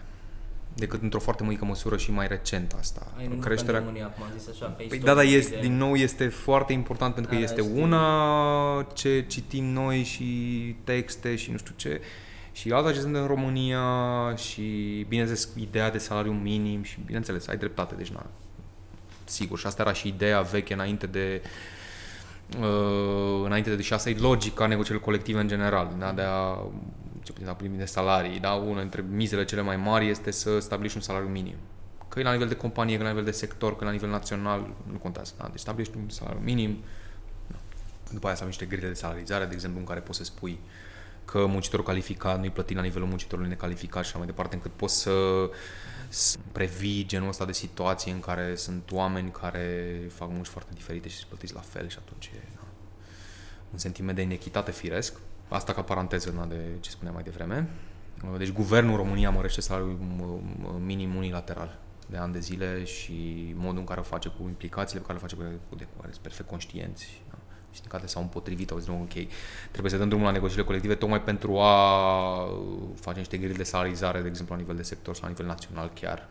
[0.80, 3.14] decât într-o foarte mică măsură și mai recent asta.
[3.18, 3.80] Ai Creșterea...
[3.80, 5.62] România, cum am zis așa, pe păi da, dar este, de...
[5.62, 10.26] din nou este foarte important pentru că da, este una ce citim noi și
[10.84, 12.02] texte și nu știu ce
[12.52, 13.84] și alta ce sunt în România
[14.36, 14.62] și,
[15.08, 18.26] bineînțeles, ideea de salariu minim și, bineînțeles, ai dreptate, deci, na,
[19.24, 21.42] sigur, și asta era și ideea veche înainte de
[22.60, 26.58] uh, înainte de, și asta e logica negocierilor colective în general, da, de a
[27.24, 30.98] ce putem da, de salarii, da, una dintre mizele cele mai mari este să stabilești
[30.98, 31.56] un salariu minim.
[32.08, 33.92] Că e la nivel de companie, că e la nivel de sector, că e la
[33.92, 35.34] nivel național, nu contează.
[35.38, 35.48] Da?
[35.52, 36.78] Deci stabilești un salariu minim,
[37.48, 37.58] da.
[38.12, 40.52] după aia să am niște grile de salarizare, de exemplu, în care poți să spui
[40.52, 40.70] uh,
[41.32, 45.00] că muncitorul calificat nu-i plătit la nivelul muncitorului necalificat și așa mai departe, încât poți
[45.00, 45.12] să,
[46.08, 51.08] să previi genul ăsta de situații în care sunt oameni care fac munci foarte diferite
[51.08, 52.62] și sunt plătiți la fel și atunci e da,
[53.72, 55.14] un sentiment de inechitate firesc.
[55.50, 57.70] Asta ca paranteză na, de ce spuneam mai devreme.
[58.38, 59.98] Deci guvernul România mărește salariul
[60.86, 63.14] minim unilateral de ani de zile și
[63.56, 66.24] modul în care o face cu implicațiile pe care le face cu de care sunt
[66.24, 67.22] perfect conștienți
[67.72, 69.14] sindicate s-au împotrivit, au zis, ok,
[69.72, 72.50] trebuie să dăm drumul la negocierile colective tocmai pentru a
[72.96, 75.92] face niște grili de salarizare, de exemplu, la nivel de sector sau la nivel național
[75.94, 76.28] chiar.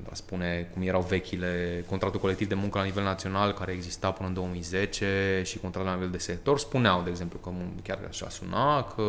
[0.00, 4.10] Pentru a spune cum erau vechile contractul colectiv de muncă la nivel național care exista
[4.10, 7.50] până în 2010 și contractul la nivel de sector, spuneau, de exemplu, că
[7.82, 9.02] chiar așa suna, că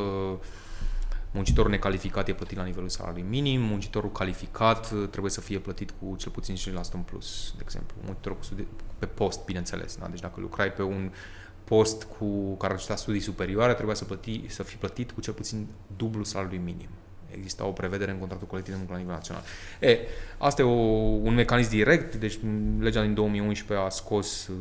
[1.33, 5.93] Muncitorul necalificat e plătit la nivelul salariului minim, muncitorul calificat uh, trebuie să fie plătit
[5.99, 6.59] cu cel puțin 5%
[6.93, 7.95] în plus, de exemplu.
[8.05, 8.67] Muncitorul cu studi-
[8.99, 9.95] pe post, bineînțeles.
[9.95, 10.07] Da?
[10.07, 11.11] Deci dacă lucrai pe un
[11.63, 15.67] post cu care ar studii superioare, trebuia să, plăti, să fii plătit cu cel puțin
[15.97, 16.89] dublu salariului minim.
[17.35, 19.43] Exista o prevedere în contractul colectiv de muncă la nivel național.
[19.79, 19.97] E,
[20.37, 22.39] asta e o, un mecanism direct, deci
[22.79, 24.55] legea din 2011 a scos uh,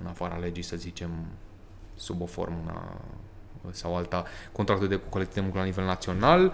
[0.00, 1.10] în afara legii, să zicem,
[1.94, 3.00] sub o formă
[3.70, 6.52] sau alta contractul de colectiv de muncă la nivel național.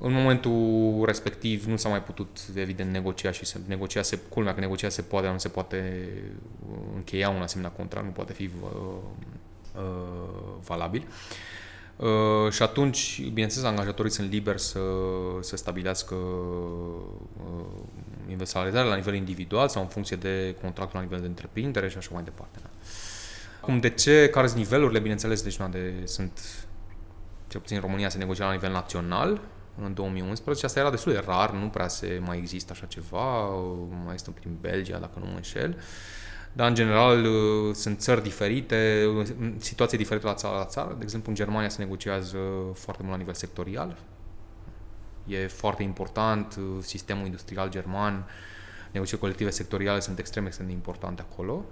[0.00, 4.60] În momentul respectiv nu s-a mai putut, evident, negocia și se negocia, se, culmea că
[4.60, 6.08] negocia se poate, dar nu se poate
[6.70, 8.70] uh, încheia un asemenea contract, nu poate fi uh,
[9.76, 9.82] uh,
[10.64, 11.02] valabil.
[11.06, 11.14] Uh,
[12.50, 14.80] și atunci, bineînțeles, angajatorii sunt liberi să,
[15.40, 16.88] să stabilească uh,
[18.42, 22.10] salarizare la nivel individual sau în funcție de contractul la nivel de întreprindere și așa
[22.12, 22.58] mai departe.
[22.62, 22.68] Da.
[23.60, 26.40] Acum, de ce, care sunt nivelurile, bineînțeles, deci na, de, sunt,
[27.48, 29.40] cel puțin în România se negocia la nivel național,
[29.82, 33.48] în 2011, asta era destul de rar, nu prea se mai există așa ceva,
[34.04, 35.76] mai este prin Belgia, dacă nu mă înșel,
[36.58, 37.26] dar în general
[37.74, 39.06] sunt țări diferite,
[39.56, 42.38] situații diferite la țară la țară, de exemplu în Germania se negociază
[42.74, 43.98] foarte mult la nivel sectorial,
[45.26, 48.26] e foarte important, sistemul industrial german,
[48.90, 51.64] negocieri colective sectoriale sunt extrem, extrem de importante acolo.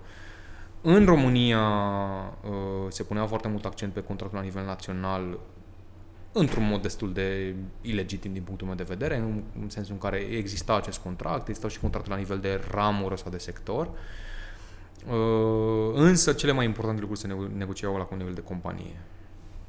[0.81, 2.53] În România uh,
[2.89, 5.39] se punea foarte mult accent pe contractul la nivel național
[6.33, 10.17] într-un mod destul de ilegitim din punctul meu de vedere, în, în sensul în care
[10.17, 13.87] exista acest contract, existau și contracte la nivel de ramură sau de sector.
[13.87, 13.95] Uh,
[15.95, 19.01] însă cele mai importante lucruri se nego- negociau la un nivel de companie.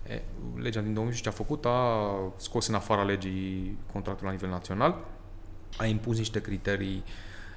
[0.07, 0.21] E,
[0.55, 5.05] legea din 2000 ce a făcut a scos în afara legii contractul la nivel național,
[5.77, 7.03] a impus niște criterii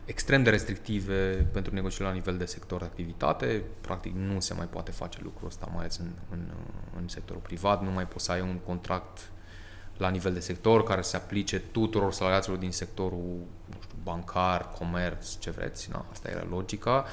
[0.04, 3.62] extrem de restrictive pentru negocierile la nivel de sector de activitate.
[3.80, 6.50] Practic nu se mai poate face lucrul ăsta, mai ales în, în,
[6.96, 7.83] în sectorul privat.
[7.83, 9.30] Nu mai poți să ai un contract
[9.96, 15.38] la nivel de sector care se aplice tuturor salariaților din sectorul nu știu, bancar, comerț,
[15.38, 15.90] ce vreți.
[15.90, 17.04] Na, asta era logica.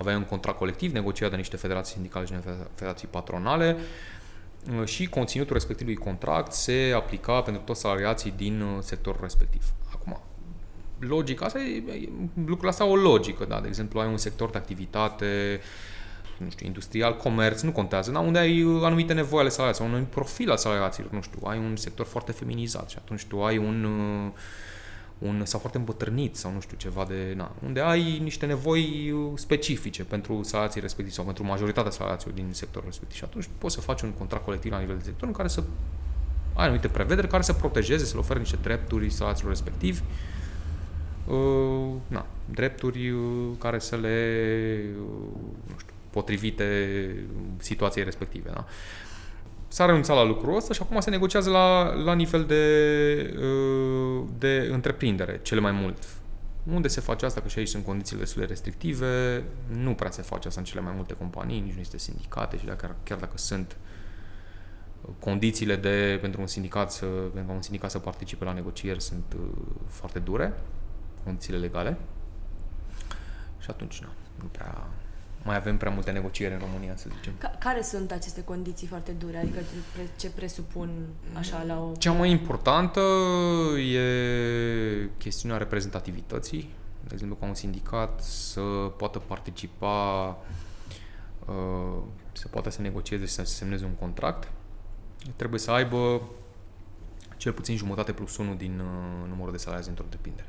[0.00, 2.32] Aveai un contract colectiv negociat de niște federații sindicale și
[2.74, 3.76] federații patronale
[4.78, 9.64] uh, și conținutul respectivului contract se aplica pentru toți salariații din uh, sectorul respectiv.
[9.92, 10.20] Acum,
[10.98, 11.82] logica asta e,
[12.46, 13.60] lucrul asta o logică, da?
[13.60, 15.60] De exemplu, ai un sector de activitate
[16.36, 18.18] nu știu, industrial, comerț, nu contează, da?
[18.18, 21.58] unde ai uh, anumite nevoi ale salariaților, un anumit profil al salariaților, nu știu, ai
[21.58, 23.88] un sector foarte feminizat și atunci tu ai un,
[25.20, 30.04] un sau foarte îmbătrânit sau nu știu ceva de, na, unde ai niște nevoi specifice
[30.04, 34.02] pentru salariații respectivi sau pentru majoritatea salariaților din sectorul respectiv și atunci poți să faci
[34.02, 35.62] un contract colectiv la nivel de sector în care să
[36.54, 40.00] ai anumite prevederi care să protejeze, să le ofere niște drepturi salariaților respectivi
[41.26, 44.16] uh, na, drepturi uh, care să le
[44.98, 46.66] uh, nu știu, potrivite
[47.58, 48.50] situației respective.
[48.50, 48.64] Da?
[49.72, 54.68] S-a renunțat la lucrul ăsta și acum se negociază la, la nivel de, uh, de
[54.72, 56.06] întreprindere, cele mai mult.
[56.72, 57.40] Unde se face asta?
[57.40, 60.80] Că și aici sunt condițiile destul de restrictive, nu prea se face asta în cele
[60.80, 63.76] mai multe companii, nici nu este sindicate și dacă, chiar dacă sunt
[65.18, 69.48] condițiile de, pentru un sindicat să, pentru un sindicat să participe la negocieri sunt uh,
[69.86, 70.52] foarte dure,
[71.24, 71.96] condițiile legale.
[73.58, 74.08] Și atunci nu,
[74.42, 74.86] nu prea
[75.44, 77.32] mai avem prea multe negocieri în România, să zicem.
[77.38, 79.38] Ca- care sunt aceste condiții foarte dure?
[79.38, 79.60] Adică
[80.16, 80.90] ce presupun
[81.38, 81.92] așa la o...
[81.98, 83.00] Cea mai importantă
[83.78, 86.70] e chestiunea reprezentativității.
[87.04, 88.60] De exemplu, ca un sindicat să
[88.96, 90.28] poată participa,
[91.46, 94.48] uh, să poată să negocieze și să semneze un contract,
[95.36, 96.22] trebuie să aibă
[97.36, 100.48] cel puțin jumătate plus unul din uh, numărul de salariați dintr-o întreprindere.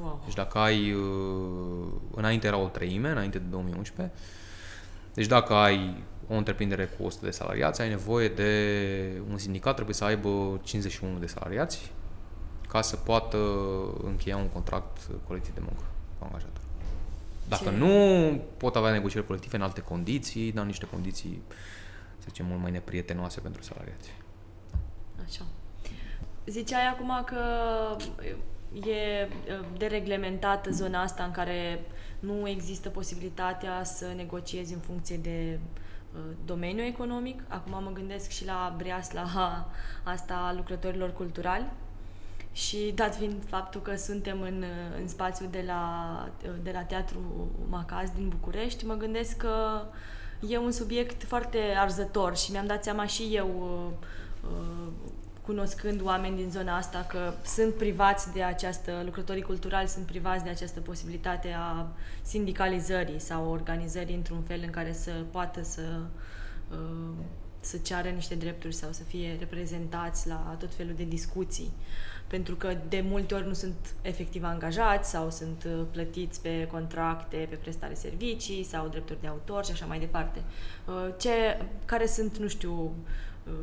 [0.00, 0.22] Wow.
[0.24, 4.14] Deci dacă ai, uh, înainte era o treime, înainte de 2011,
[5.14, 9.94] deci dacă ai o întreprindere cu 100 de salariați, ai nevoie de un sindicat, trebuie
[9.94, 11.90] să aibă 51 de salariați
[12.68, 13.38] ca să poată
[14.04, 15.82] încheia un contract colectiv de muncă
[16.18, 16.60] cu angajator.
[17.48, 17.76] Dacă Ce?
[17.76, 21.42] nu, pot avea negocieri colective în alte condiții, dar niște condiții,
[22.18, 24.12] să zicem, mult mai neprietenoase pentru salariați.
[25.24, 25.42] Așa.
[26.46, 27.40] Ziceai acum că
[28.72, 29.28] e
[29.76, 31.80] dereglementată zona asta în care
[32.18, 35.58] nu există posibilitatea să negociezi în funcție de
[36.44, 37.42] domeniul economic.
[37.48, 39.26] Acum mă gândesc și la breasla
[40.14, 41.66] asta a lucrătorilor culturali
[42.52, 44.64] și dat fiind faptul că suntem în,
[45.00, 46.28] în spațiul de la,
[46.62, 49.82] de la Teatru Macaz din București, mă gândesc că
[50.48, 53.92] e un subiect foarte arzător și mi-am dat seama și eu
[55.48, 60.50] cunoscând oameni din zona asta că sunt privați de această, lucrătorii culturali sunt privați de
[60.50, 61.86] această posibilitate a
[62.22, 66.00] sindicalizării sau organizării într-un fel în care să poată să
[66.70, 67.12] uh,
[67.60, 71.70] să ceară niște drepturi sau să fie reprezentați la tot felul de discuții.
[72.28, 77.46] Pentru că de multe ori nu sunt efectiv angajați sau sunt uh, plătiți pe contracte,
[77.50, 80.42] pe prestare servicii sau drepturi de autor și așa mai departe.
[80.86, 81.30] Uh, ce,
[81.84, 82.92] care sunt, nu știu,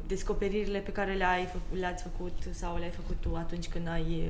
[0.08, 4.30] descoperirile pe care le-ai făcut, le-ați făcut sau le-ai făcut tu atunci când ai,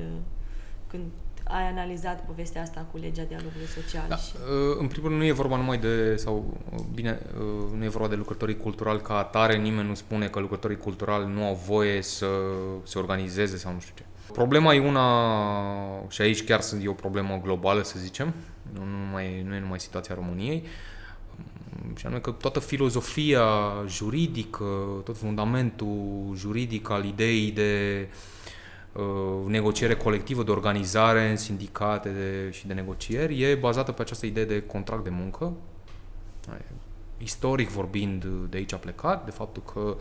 [0.86, 1.04] când
[1.48, 4.04] ai analizat povestea asta cu legea dialogului social?
[4.08, 4.32] Da, și...
[4.36, 6.58] Uh, în primul rând nu e vorba numai de, sau
[6.94, 10.76] bine, uh, nu e vorba de lucrătorii culturali ca atare, nimeni nu spune că lucrătorii
[10.76, 12.26] culturali nu au voie să
[12.82, 14.04] se organizeze sau nu știu ce.
[14.32, 15.06] Problema e una,
[16.08, 18.34] și aici chiar sunt e o problemă globală, să zicem,
[18.72, 20.68] nu, numai, nu e numai situația României, uh,
[21.96, 23.44] și anume că toată filozofia
[23.86, 24.64] juridică,
[25.04, 28.06] tot fundamentul juridic al ideii de
[28.92, 34.26] uh, negociere colectivă, de organizare în sindicate de, și de negocieri, e bazată pe această
[34.26, 35.52] idee de contract de muncă.
[37.18, 39.94] Istoric vorbind, de aici a plecat, de faptul că uh,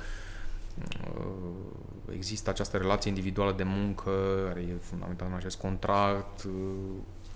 [2.13, 4.11] există această relație individuală de muncă,
[4.47, 6.51] care e fundamentală în acest contract, uh,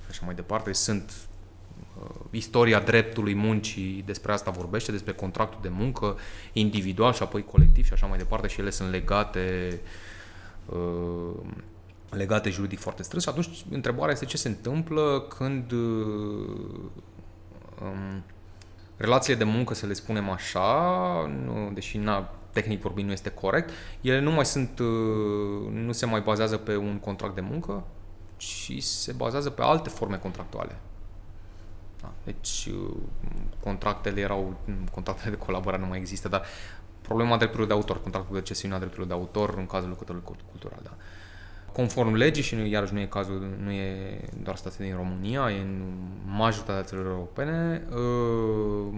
[0.10, 0.74] așa mai departe.
[0.74, 1.30] Sunt
[2.00, 6.18] Uh, istoria dreptului muncii despre asta vorbește, despre contractul de muncă
[6.54, 9.80] individual și apoi colectiv și așa mai departe și ele sunt legate
[10.66, 11.36] uh,
[12.10, 16.80] legate juridic foarte strâns și atunci întrebarea este ce se întâmplă când uh,
[17.82, 18.24] um,
[18.98, 20.72] relațiile de muncă, să le spunem așa,
[21.46, 23.70] nu, deși na, tehnic vorbind nu este corect,
[24.02, 24.80] ele nu mai sunt,
[25.72, 27.84] nu se mai bazează pe un contract de muncă,
[28.38, 30.76] ci se bazează pe alte forme contractuale.
[32.02, 32.12] Da.
[32.24, 32.96] Deci uh,
[33.60, 34.60] contractele erau,
[34.96, 36.44] contractele de colaborare nu mai există, dar
[37.02, 40.80] problema drepturilor de autor, contractul de cesiune a drepturilor de autor în cazul lucrătorului cultural,
[40.84, 40.94] da.
[41.74, 45.62] Conform legii, și nu, iarăși nu e cazul, nu e doar situația din România, e
[45.62, 45.82] în
[46.26, 48.94] majoritatea țărilor europene, uh,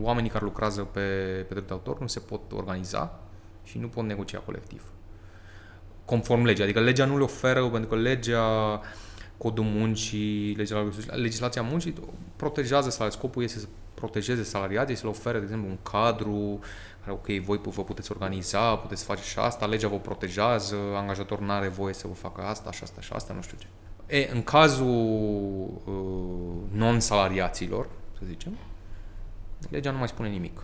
[0.00, 1.00] oamenii care lucrează pe,
[1.48, 3.20] pe drept de autor nu se pot organiza
[3.64, 4.82] și nu pot negocia colectiv.
[6.04, 8.80] Conform legii, adică legea nu le oferă, pentru că legea
[9.36, 10.54] codul muncii,
[11.12, 11.94] legislația muncii
[12.36, 13.18] protejează salariul.
[13.18, 13.66] Scopul este să
[14.00, 16.58] protejeze salariații, să le ofere, de exemplu, un cadru
[17.00, 21.52] care, ok, voi vă puteți organiza, puteți face și asta, legea vă protejează, angajatorul nu
[21.52, 23.66] are voie să vă facă asta și asta și asta, nu știu ce.
[24.16, 24.86] E, în cazul
[25.84, 27.88] uh, non-salariaților,
[28.18, 28.56] să zicem,
[29.68, 30.62] legea nu mai spune nimic.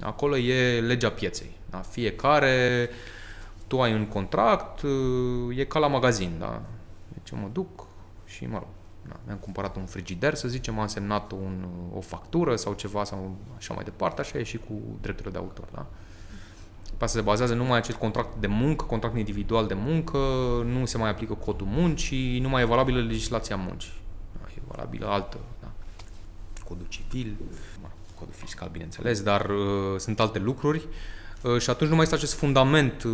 [0.00, 1.56] Acolo e legea pieței.
[1.70, 1.78] Da?
[1.78, 2.88] Fiecare,
[3.66, 6.36] tu ai un contract, uh, e ca la magazin.
[6.38, 6.62] Da?
[7.08, 7.86] Deci mă duc
[8.24, 8.68] și, mă rog,
[9.08, 13.36] da, mi-am cumpărat un frigider, să zicem, am semnat un, o factură sau ceva sau
[13.56, 15.86] așa mai departe, așa e și cu drepturile de autor, da?
[16.96, 20.18] Pe asta se bazează numai acest contract de muncă, contract individual de muncă,
[20.64, 23.92] nu se mai aplică codul muncii, nu mai e valabilă legislația muncii.
[24.40, 25.70] Da, e valabilă altă, da?
[26.68, 27.36] Codul civil,
[28.14, 30.86] codul fiscal, bineînțeles, dar uh, sunt alte lucruri
[31.42, 33.12] uh, și atunci nu mai este acest fundament uh,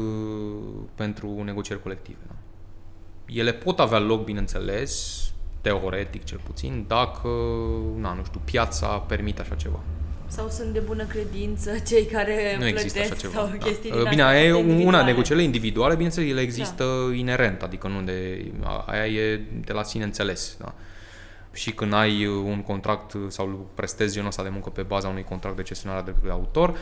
[0.95, 2.19] pentru negocieri colective.
[2.27, 2.35] Da?
[3.27, 5.23] Ele pot avea loc, bineînțeles,
[5.65, 7.29] teoretic cel puțin, dacă,
[7.97, 9.81] na, nu știu, piața permite așa ceva.
[10.27, 13.33] Sau sunt de bună credință cei care nu există așa ceva.
[13.33, 13.57] sau da.
[13.57, 14.53] chestii Bine, aia e
[14.85, 17.15] una, negocierile individuale, bineînțeles, ele există da.
[17.15, 18.51] inerent, adică nu de,
[18.87, 20.57] aia e de la sine înțeles.
[20.59, 20.75] Da.
[21.53, 25.57] Și când ai un contract sau prestezi genul ăsta de muncă pe baza unui contract
[25.57, 26.79] de gestionare a dreptului de autor,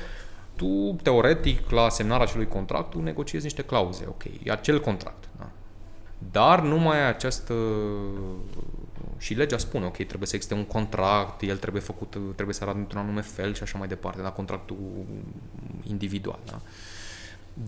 [0.56, 5.28] tu, teoretic, la semnarea acelui contract, tu negociezi niște clauze, ok, e acel contract.
[5.38, 5.50] Da.
[6.30, 7.54] Dar nu mai ai această
[9.18, 12.78] și legea spune, ok, trebuie să existe un contract, el trebuie făcut, trebuie să arate
[12.78, 14.76] într-un anume fel și așa mai departe, da, contractul
[15.82, 16.60] individual, da?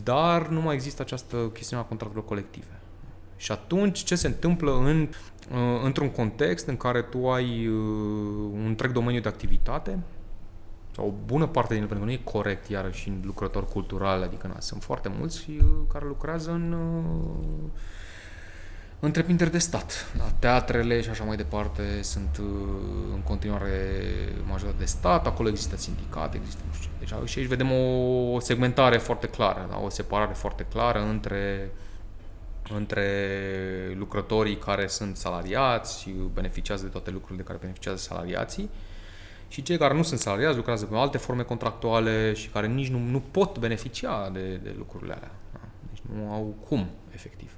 [0.03, 2.81] Dar nu mai există această chestiune a contractelor colective.
[3.37, 5.09] Și atunci ce se întâmplă în,
[5.53, 7.75] uh, într-un context în care tu ai uh,
[8.53, 9.99] un întreg domeniu de activitate,
[10.95, 14.25] sau o bună parte din el, pentru că nu e corect iarăși în lucrători culturali,
[14.25, 16.77] adică na, sunt foarte mulți uh, care lucrează în
[19.05, 20.13] întreprinderi de stat.
[20.17, 22.47] Da, teatrele și așa mai departe sunt uh,
[23.15, 23.91] în continuare
[24.47, 26.99] majoritate de stat, acolo există sindicate, există nu știu ce.
[26.99, 31.71] Deci și aici vedem o segmentare foarte clară, da, o separare foarte clară între
[32.73, 33.09] între
[33.97, 38.71] lucrătorii care sunt salariați și beneficiază de toate lucrurile de care beneficiază salariații
[39.49, 42.99] și cei care nu sunt salariați, lucrează pe alte forme contractuale și care nici nu,
[42.99, 45.31] nu pot beneficia de, de lucrurile alea.
[45.53, 45.61] Da?
[45.91, 47.51] Deci nu au cum, efectiv.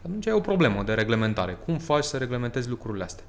[0.00, 1.52] Și atunci e o problemă de reglementare.
[1.64, 3.24] Cum faci să reglementezi lucrurile astea?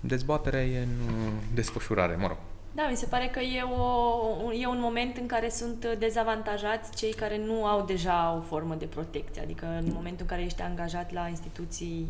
[0.00, 2.36] Dezbaterea e în uh, desfășurare, mă rog.
[2.74, 7.12] Da, mi se pare că e, o, e un moment în care sunt dezavantajați cei
[7.12, 9.42] care nu au deja o formă de protecție.
[9.42, 12.06] Adică în momentul în care ești angajat la instituții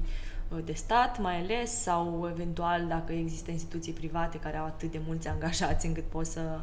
[0.49, 5.01] uh, de stat, mai ales, sau eventual dacă există instituții private care au atât de
[5.07, 6.61] mulți angajați încât poți să,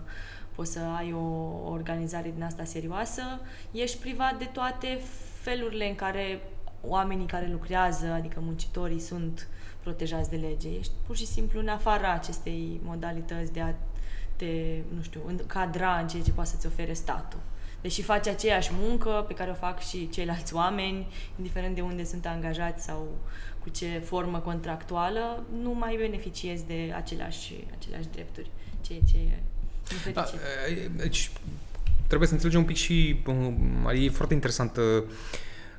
[0.56, 1.26] poți să ai o
[1.70, 3.22] organizare din asta serioasă,
[3.72, 5.00] ești privat de toate
[5.42, 6.42] felurile în care
[6.88, 9.48] oamenii care lucrează, adică muncitorii, sunt
[9.84, 10.70] protejați de lege.
[10.80, 13.74] Ești pur și simplu în afara acestei modalități de a
[14.36, 14.46] te,
[14.96, 17.40] nu știu, încadra în ceea ce poate să-ți ofere statul.
[17.82, 21.08] Deși faci aceeași muncă pe care o fac și ceilalți oameni,
[21.38, 23.08] indiferent de unde sunt angajați sau
[23.60, 28.50] cu ce formă contractuală, nu mai beneficiezi de aceleași, aceleași drepturi,
[28.82, 29.40] ceea ce e
[30.14, 30.26] da,
[30.96, 31.32] deci,
[32.08, 33.24] trebuie să înțelegem un pic și
[33.94, 35.04] e foarte interesantă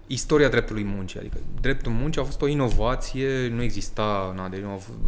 [0.06, 1.18] istoria dreptului muncii.
[1.18, 4.98] Adică dreptul muncii a fost o inovație, nu exista, na, deci a, fost,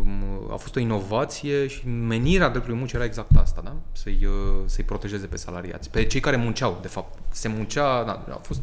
[0.50, 3.76] a fost o inovație și menirea dreptului muncii era exact asta, da?
[3.92, 7.18] Să-i, uh, să-i protejeze pe salariați, pe cei care munceau, de fapt.
[7.30, 8.60] Se muncea, da, a fost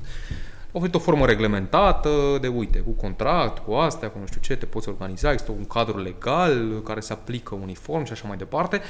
[0.74, 4.56] a fost o formă reglementată de, uite, cu contract, cu astea, cu nu știu ce,
[4.56, 8.82] te poți organiza, există un cadru legal care se aplică uniform și așa mai departe,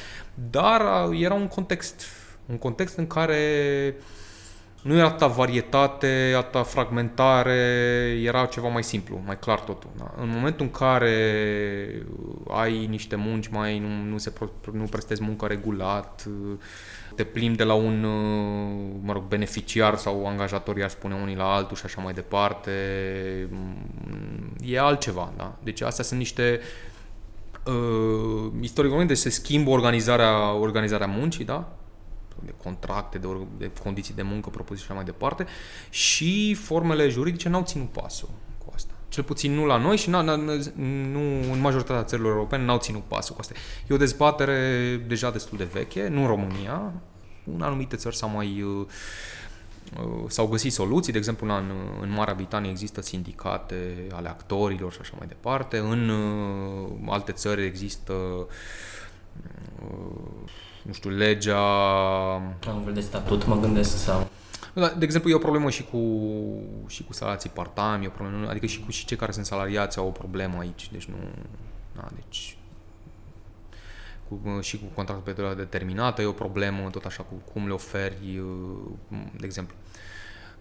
[0.50, 2.02] dar uh, era un context,
[2.46, 4.04] un context în care uh,
[4.86, 7.54] nu era atâta varietate, atâta fragmentare,
[8.24, 9.90] era ceva mai simplu, mai clar totul.
[9.98, 10.14] Da?
[10.18, 11.14] În momentul în care
[12.48, 14.34] ai niște munci mai, nu, nu, se,
[14.72, 16.28] nu prestezi muncă regulat,
[17.16, 18.00] te plimbi de la un,
[19.04, 22.72] mă rog, beneficiar sau angajator, i-aș spune unii la altul și așa mai departe,
[24.66, 25.34] e altceva.
[25.38, 25.56] Da?
[25.64, 26.60] Deci astea sunt niște
[27.66, 31.76] uh, istoric vorbind, deci se schimbă organizarea, organizarea muncii, da?
[32.46, 33.28] De contracte, de,
[33.58, 35.46] de condiții de muncă propuse și așa mai departe
[35.90, 38.30] și formele juridice n-au ținut pasul
[38.66, 38.94] cu asta.
[39.10, 43.04] Cel puțin nu la noi și n-a, n-a, nu, în majoritatea țărilor europene n-au ținut
[43.04, 43.54] pasul cu asta.
[43.88, 46.94] E o dezbatere deja destul de veche, nu în România.
[47.56, 48.86] În anumite țări s-au mai uh,
[50.00, 51.72] uh, s-au găsit soluții, de exemplu în,
[52.02, 57.66] în Marea Britanie există sindicate ale actorilor și așa mai departe, în uh, alte țări
[57.66, 58.14] există
[60.86, 61.60] nu știu, legea...
[62.68, 64.28] Un fel de statut, mă gândesc, sau...
[64.74, 66.00] Da, de exemplu, e o problemă și cu,
[66.88, 69.98] și cu salații part-time, e o problemă, adică și cu și cei care sunt salariați
[69.98, 71.16] au o problemă aici, deci nu...
[71.96, 72.58] Da, deci
[74.28, 77.74] cu, și cu contract pe perioadă determinată e o problemă, tot așa cu cum le
[77.74, 78.42] oferi,
[79.38, 79.76] de exemplu.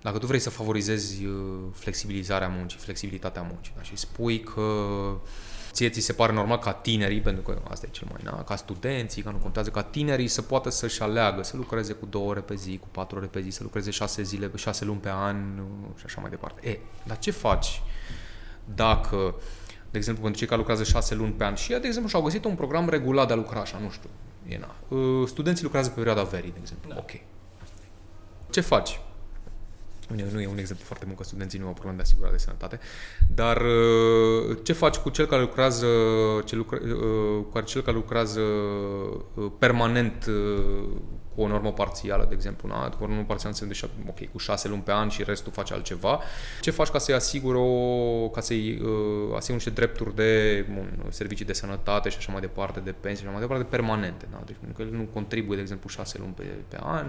[0.02, 1.26] Dacă tu vrei să favorizezi
[1.72, 5.16] flexibilizarea muncii, flexibilitatea muncii da, și spui că uh,
[5.74, 8.42] ție ți se pare normal ca tinerii, pentru că asta e cel mai, da?
[8.42, 12.28] ca studenții, ca nu contează, ca tinerii să poată să-și aleagă, să lucreze cu două
[12.28, 15.10] ore pe zi, cu patru ore pe zi, să lucreze șase zile, șase luni pe
[15.10, 15.36] an
[15.96, 16.68] și așa mai departe.
[16.68, 17.82] E, dar ce faci
[18.74, 19.34] dacă,
[19.90, 22.44] de exemplu, pentru cei care lucrează șase luni pe an și, de exemplu, și-au găsit
[22.44, 24.08] un program regulat de a lucra așa, nu știu,
[24.48, 24.96] e na.
[24.96, 26.90] Uh, studenții lucrează pe perioada verii, de exemplu.
[26.90, 26.96] Da.
[26.98, 27.10] Ok.
[28.50, 29.00] Ce faci?
[30.08, 32.80] Nu e un exemplu foarte bun că studenții nu au probleme de asigurare de sănătate,
[33.34, 35.86] dar uh, ce faci cu cel care lucrează,
[36.44, 40.26] ce lucre, uh, cu cel care lucrează uh, permanent
[41.34, 42.88] cu o normă parțială, de exemplu, na?
[42.88, 45.72] cu o normă parțială înseamnă de ok, cu șase luni pe an și restul face
[45.74, 46.20] altceva.
[46.60, 51.44] Ce faci ca să-i asigură o, ca să-i uh, asiguri niște drepturi de bun, servicii
[51.44, 54.26] de sănătate și așa mai departe, de pensii și așa mai departe, permanente.
[54.30, 54.42] Da?
[54.46, 57.06] Deci, că el nu contribuie, de exemplu, șase luni pe, pe an,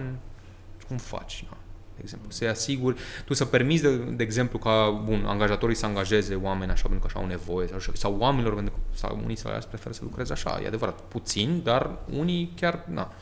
[0.87, 1.45] cum faci?
[1.49, 1.57] Da?
[1.95, 2.31] De exemplu.
[2.31, 6.87] Să-i asiguri, tu să permiți, de, de exemplu, ca, bun, angajatorii să angajeze oameni așa
[6.87, 10.01] pentru că așa au nevoie, sau, sau oamenilor, pentru că sau unii salariați preferă să
[10.03, 13.13] lucreze așa, e adevărat, puțin, dar unii chiar, na.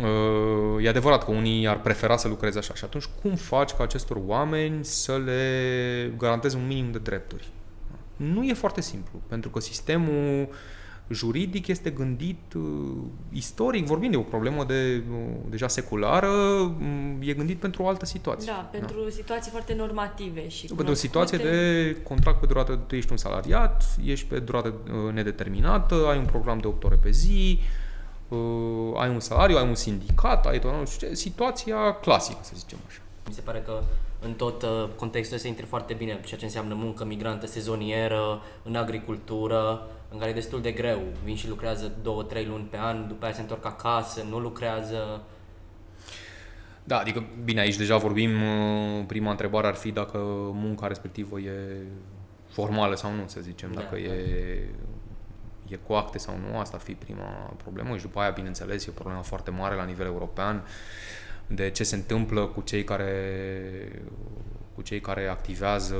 [0.00, 3.82] Uh, e adevărat că unii ar prefera să lucreze așa și atunci cum faci ca
[3.82, 7.48] acestor oameni să le garantezi un minim de drepturi?
[8.16, 10.48] Nu e foarte simplu, pentru că sistemul
[11.08, 12.62] juridic este gândit uh,
[13.32, 16.30] istoric, vorbind de o problemă de, uh, deja seculară,
[16.78, 18.52] mm, e gândit pentru o altă situație.
[18.52, 19.10] Da, pentru da.
[19.10, 23.96] situații foarte normative și Pentru o situație de contract pe durată, tu ești un salariat,
[24.04, 27.58] ești pe durată uh, nedeterminată, ai un program de 8 ore pe zi,
[28.28, 28.38] uh,
[28.96, 32.78] ai un salariu, ai un sindicat, ai tot, nu știu ce, situația clasică, să zicem
[32.86, 33.00] așa.
[33.28, 33.82] Mi se pare că
[34.20, 38.76] în tot uh, contextul ăsta intre foarte bine ceea ce înseamnă muncă migrantă sezonieră, în
[38.76, 41.02] agricultură, în care e destul de greu.
[41.24, 45.22] Vin și lucrează două, trei luni pe an, după aia se întorc acasă, nu lucrează.
[46.84, 50.18] Da, adică, bine, aici deja vorbim, uh, prima întrebare ar fi dacă
[50.52, 51.52] munca respectivă e
[52.48, 54.00] formală sau nu, să zicem, da, dacă da.
[54.00, 54.68] e,
[55.68, 58.90] e cu acte sau nu, asta ar fi prima problemă și după aia, bineînțeles, e
[58.90, 60.64] o problemă foarte mare la nivel european
[61.46, 63.12] de ce se întâmplă cu cei care
[64.74, 65.96] cu cei care activează,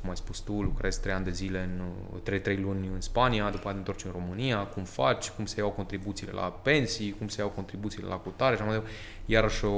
[0.00, 1.80] cum ai spus tu, lucrezi 3 ani de zile în
[2.22, 5.60] 3, 3 luni în Spania, după aceea te întorci în România, cum faci, cum se
[5.60, 8.82] iau contribuțiile la pensii, cum se iau contribuțiile la cutare și mai
[9.26, 9.70] iarăși o,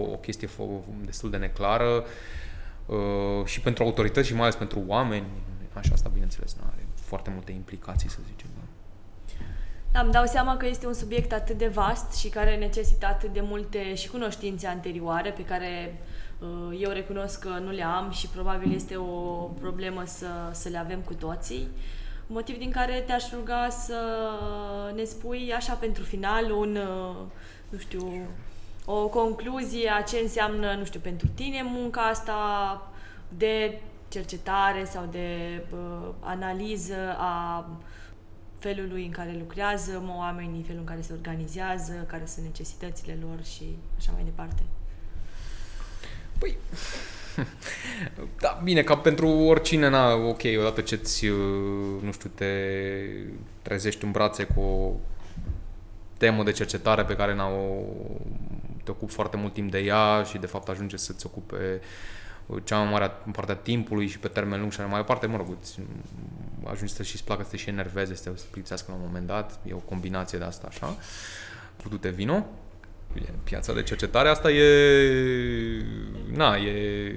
[0.00, 0.48] o chestie
[1.04, 2.04] destul de neclară
[2.86, 5.26] uh, și pentru autorități și mai ales pentru oameni,
[5.72, 8.48] așa asta bineînțeles nu are foarte multe implicații să zicem.
[9.92, 13.32] Da, îmi dau seama că este un subiect atât de vast și care necesită atât
[13.32, 16.11] de multe și cunoștințe anterioare pe care uh,
[16.78, 21.00] eu recunosc că nu le am și probabil este o problemă să, să le avem
[21.00, 21.68] cu toții.
[22.26, 24.00] Motiv din care te-aș ruga să
[24.94, 27.16] ne spui așa pentru final un, uh,
[27.68, 28.28] nu știu,
[28.84, 32.36] o concluzie a ce înseamnă, nu știu, pentru tine munca asta
[33.28, 37.66] de cercetare sau de uh, analiză a
[38.58, 43.76] felului în care lucrează oamenii, felul în care se organizează, care sunt necesitățile lor și
[43.98, 44.62] așa mai departe.
[46.42, 46.56] Păi,
[48.40, 51.26] da, bine, ca pentru oricine, na, ok, odată ce ți,
[52.00, 52.54] nu știu, te
[53.62, 54.92] trezești în brațe cu o
[56.18, 57.86] temă de cercetare pe care n-au,
[58.84, 61.80] te ocupi foarte mult timp de ea și de fapt ajunge să-ți ocupe
[62.64, 65.56] cea mai mare parte a timpului și pe termen lung și mai departe, mă rog,
[66.64, 69.58] ajungi să și-ți placă să te și enerveze, să te plictisească la un moment dat,
[69.68, 70.96] e o combinație de asta așa,
[71.88, 72.44] cu te vino, e
[73.44, 74.64] piața de cercetare, asta e,
[76.32, 77.12] na, e,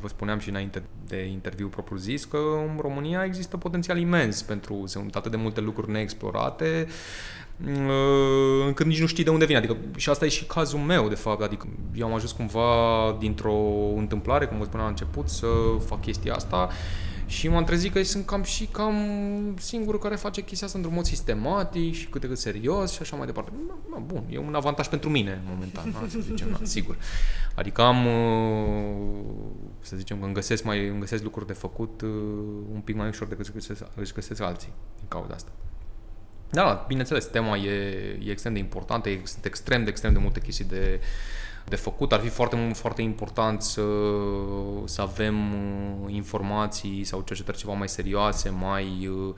[0.00, 2.38] vă spuneam și înainte de interviu propriu zis, că
[2.68, 6.86] în România există potențial imens pentru, sunt atât de multe lucruri neexplorate,
[7.62, 9.58] Uh, încât nici nu știi de unde vine.
[9.58, 11.42] Adică, și asta e și cazul meu, de fapt.
[11.42, 13.54] Adică eu am ajuns cumva dintr-o
[13.96, 15.46] întâmplare, cum vă spuneam la început, să
[15.86, 16.68] fac chestia asta
[17.26, 18.96] Și m-am trezit că sunt cam și cam
[19.58, 23.16] singurul care face chestia asta într-un mod sistematic și cât de cât serios și așa
[23.16, 23.52] mai departe.
[23.68, 26.96] Na, na, bun, e un avantaj pentru mine momentan, na, să zicem, na, sigur.
[27.54, 29.34] Adică am, uh,
[29.80, 32.10] să zicem că îmi găsesc, mai, îmi găsesc lucruri de făcut uh,
[32.72, 35.50] un pic mai ușor decât își găsesc, își găsesc alții din cauza asta.
[36.50, 37.70] Da, bineînțeles, tema e,
[38.24, 41.00] e extrem de importantă, e extrem de extrem de multe chestii de,
[41.64, 42.12] de făcut.
[42.12, 43.82] Ar fi foarte, foarte important să,
[44.84, 49.34] să avem uh, informații sau cercetări ceva mai serioase, mai uh,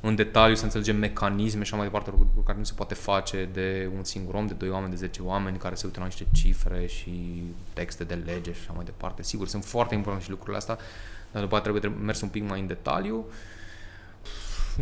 [0.00, 3.48] în detaliu, să înțelegem mecanisme și așa mai departe, lucruri care nu se poate face
[3.52, 6.26] de un singur om, de doi oameni, de zece oameni care se uită la niște
[6.32, 7.42] cifre și
[7.72, 9.22] texte de lege și așa mai departe.
[9.22, 10.78] Sigur, sunt foarte importante și lucrurile astea,
[11.32, 13.24] dar după aceea trebuie mers un pic mai în detaliu.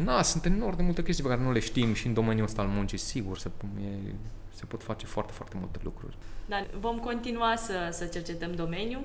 [0.05, 2.63] Na, sunt enorm de multe chestii pe care nu le știm și în domeniul ăsta
[2.63, 3.51] al muncii, sigur, se,
[3.83, 4.13] e,
[4.59, 6.17] se pot face foarte, foarte multe lucruri.
[6.47, 9.05] Dar vom continua să, să cercetăm domeniul.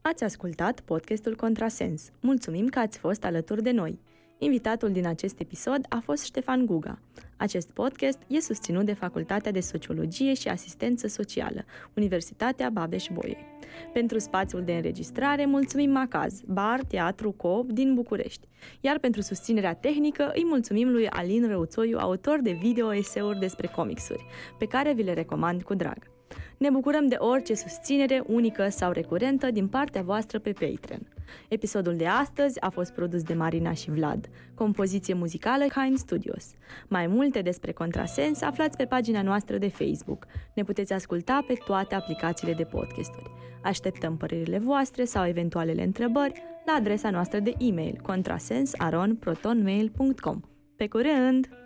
[0.00, 2.10] Ați ascultat podcastul Contrasens.
[2.20, 3.98] Mulțumim că ați fost alături de noi.
[4.40, 6.98] Invitatul din acest episod a fost Ștefan Guga.
[7.36, 11.64] Acest podcast e susținut de Facultatea de Sociologie și Asistență Socială,
[11.94, 13.46] Universitatea Babeș-Bolyai.
[13.92, 18.48] Pentru spațiul de înregistrare, mulțumim Macaz, bar, teatru, coop din București.
[18.80, 24.26] Iar pentru susținerea tehnică, îi mulțumim lui Alin Răuțoiu, autor de video-eseuri despre comicsuri,
[24.58, 26.10] pe care vi le recomand cu drag.
[26.58, 31.17] Ne bucurăm de orice susținere unică sau recurentă din partea voastră pe Patreon.
[31.48, 36.46] Episodul de astăzi a fost produs de Marina și Vlad, compoziție muzicală Heim Studios.
[36.88, 40.26] Mai multe despre Contrasens aflați pe pagina noastră de Facebook.
[40.54, 43.30] Ne puteți asculta pe toate aplicațiile de podcasturi.
[43.62, 50.40] Așteptăm părerile voastre sau eventualele întrebări la adresa noastră de e-mail contrasensaronprotonmail.com.
[50.76, 51.57] Pe curând!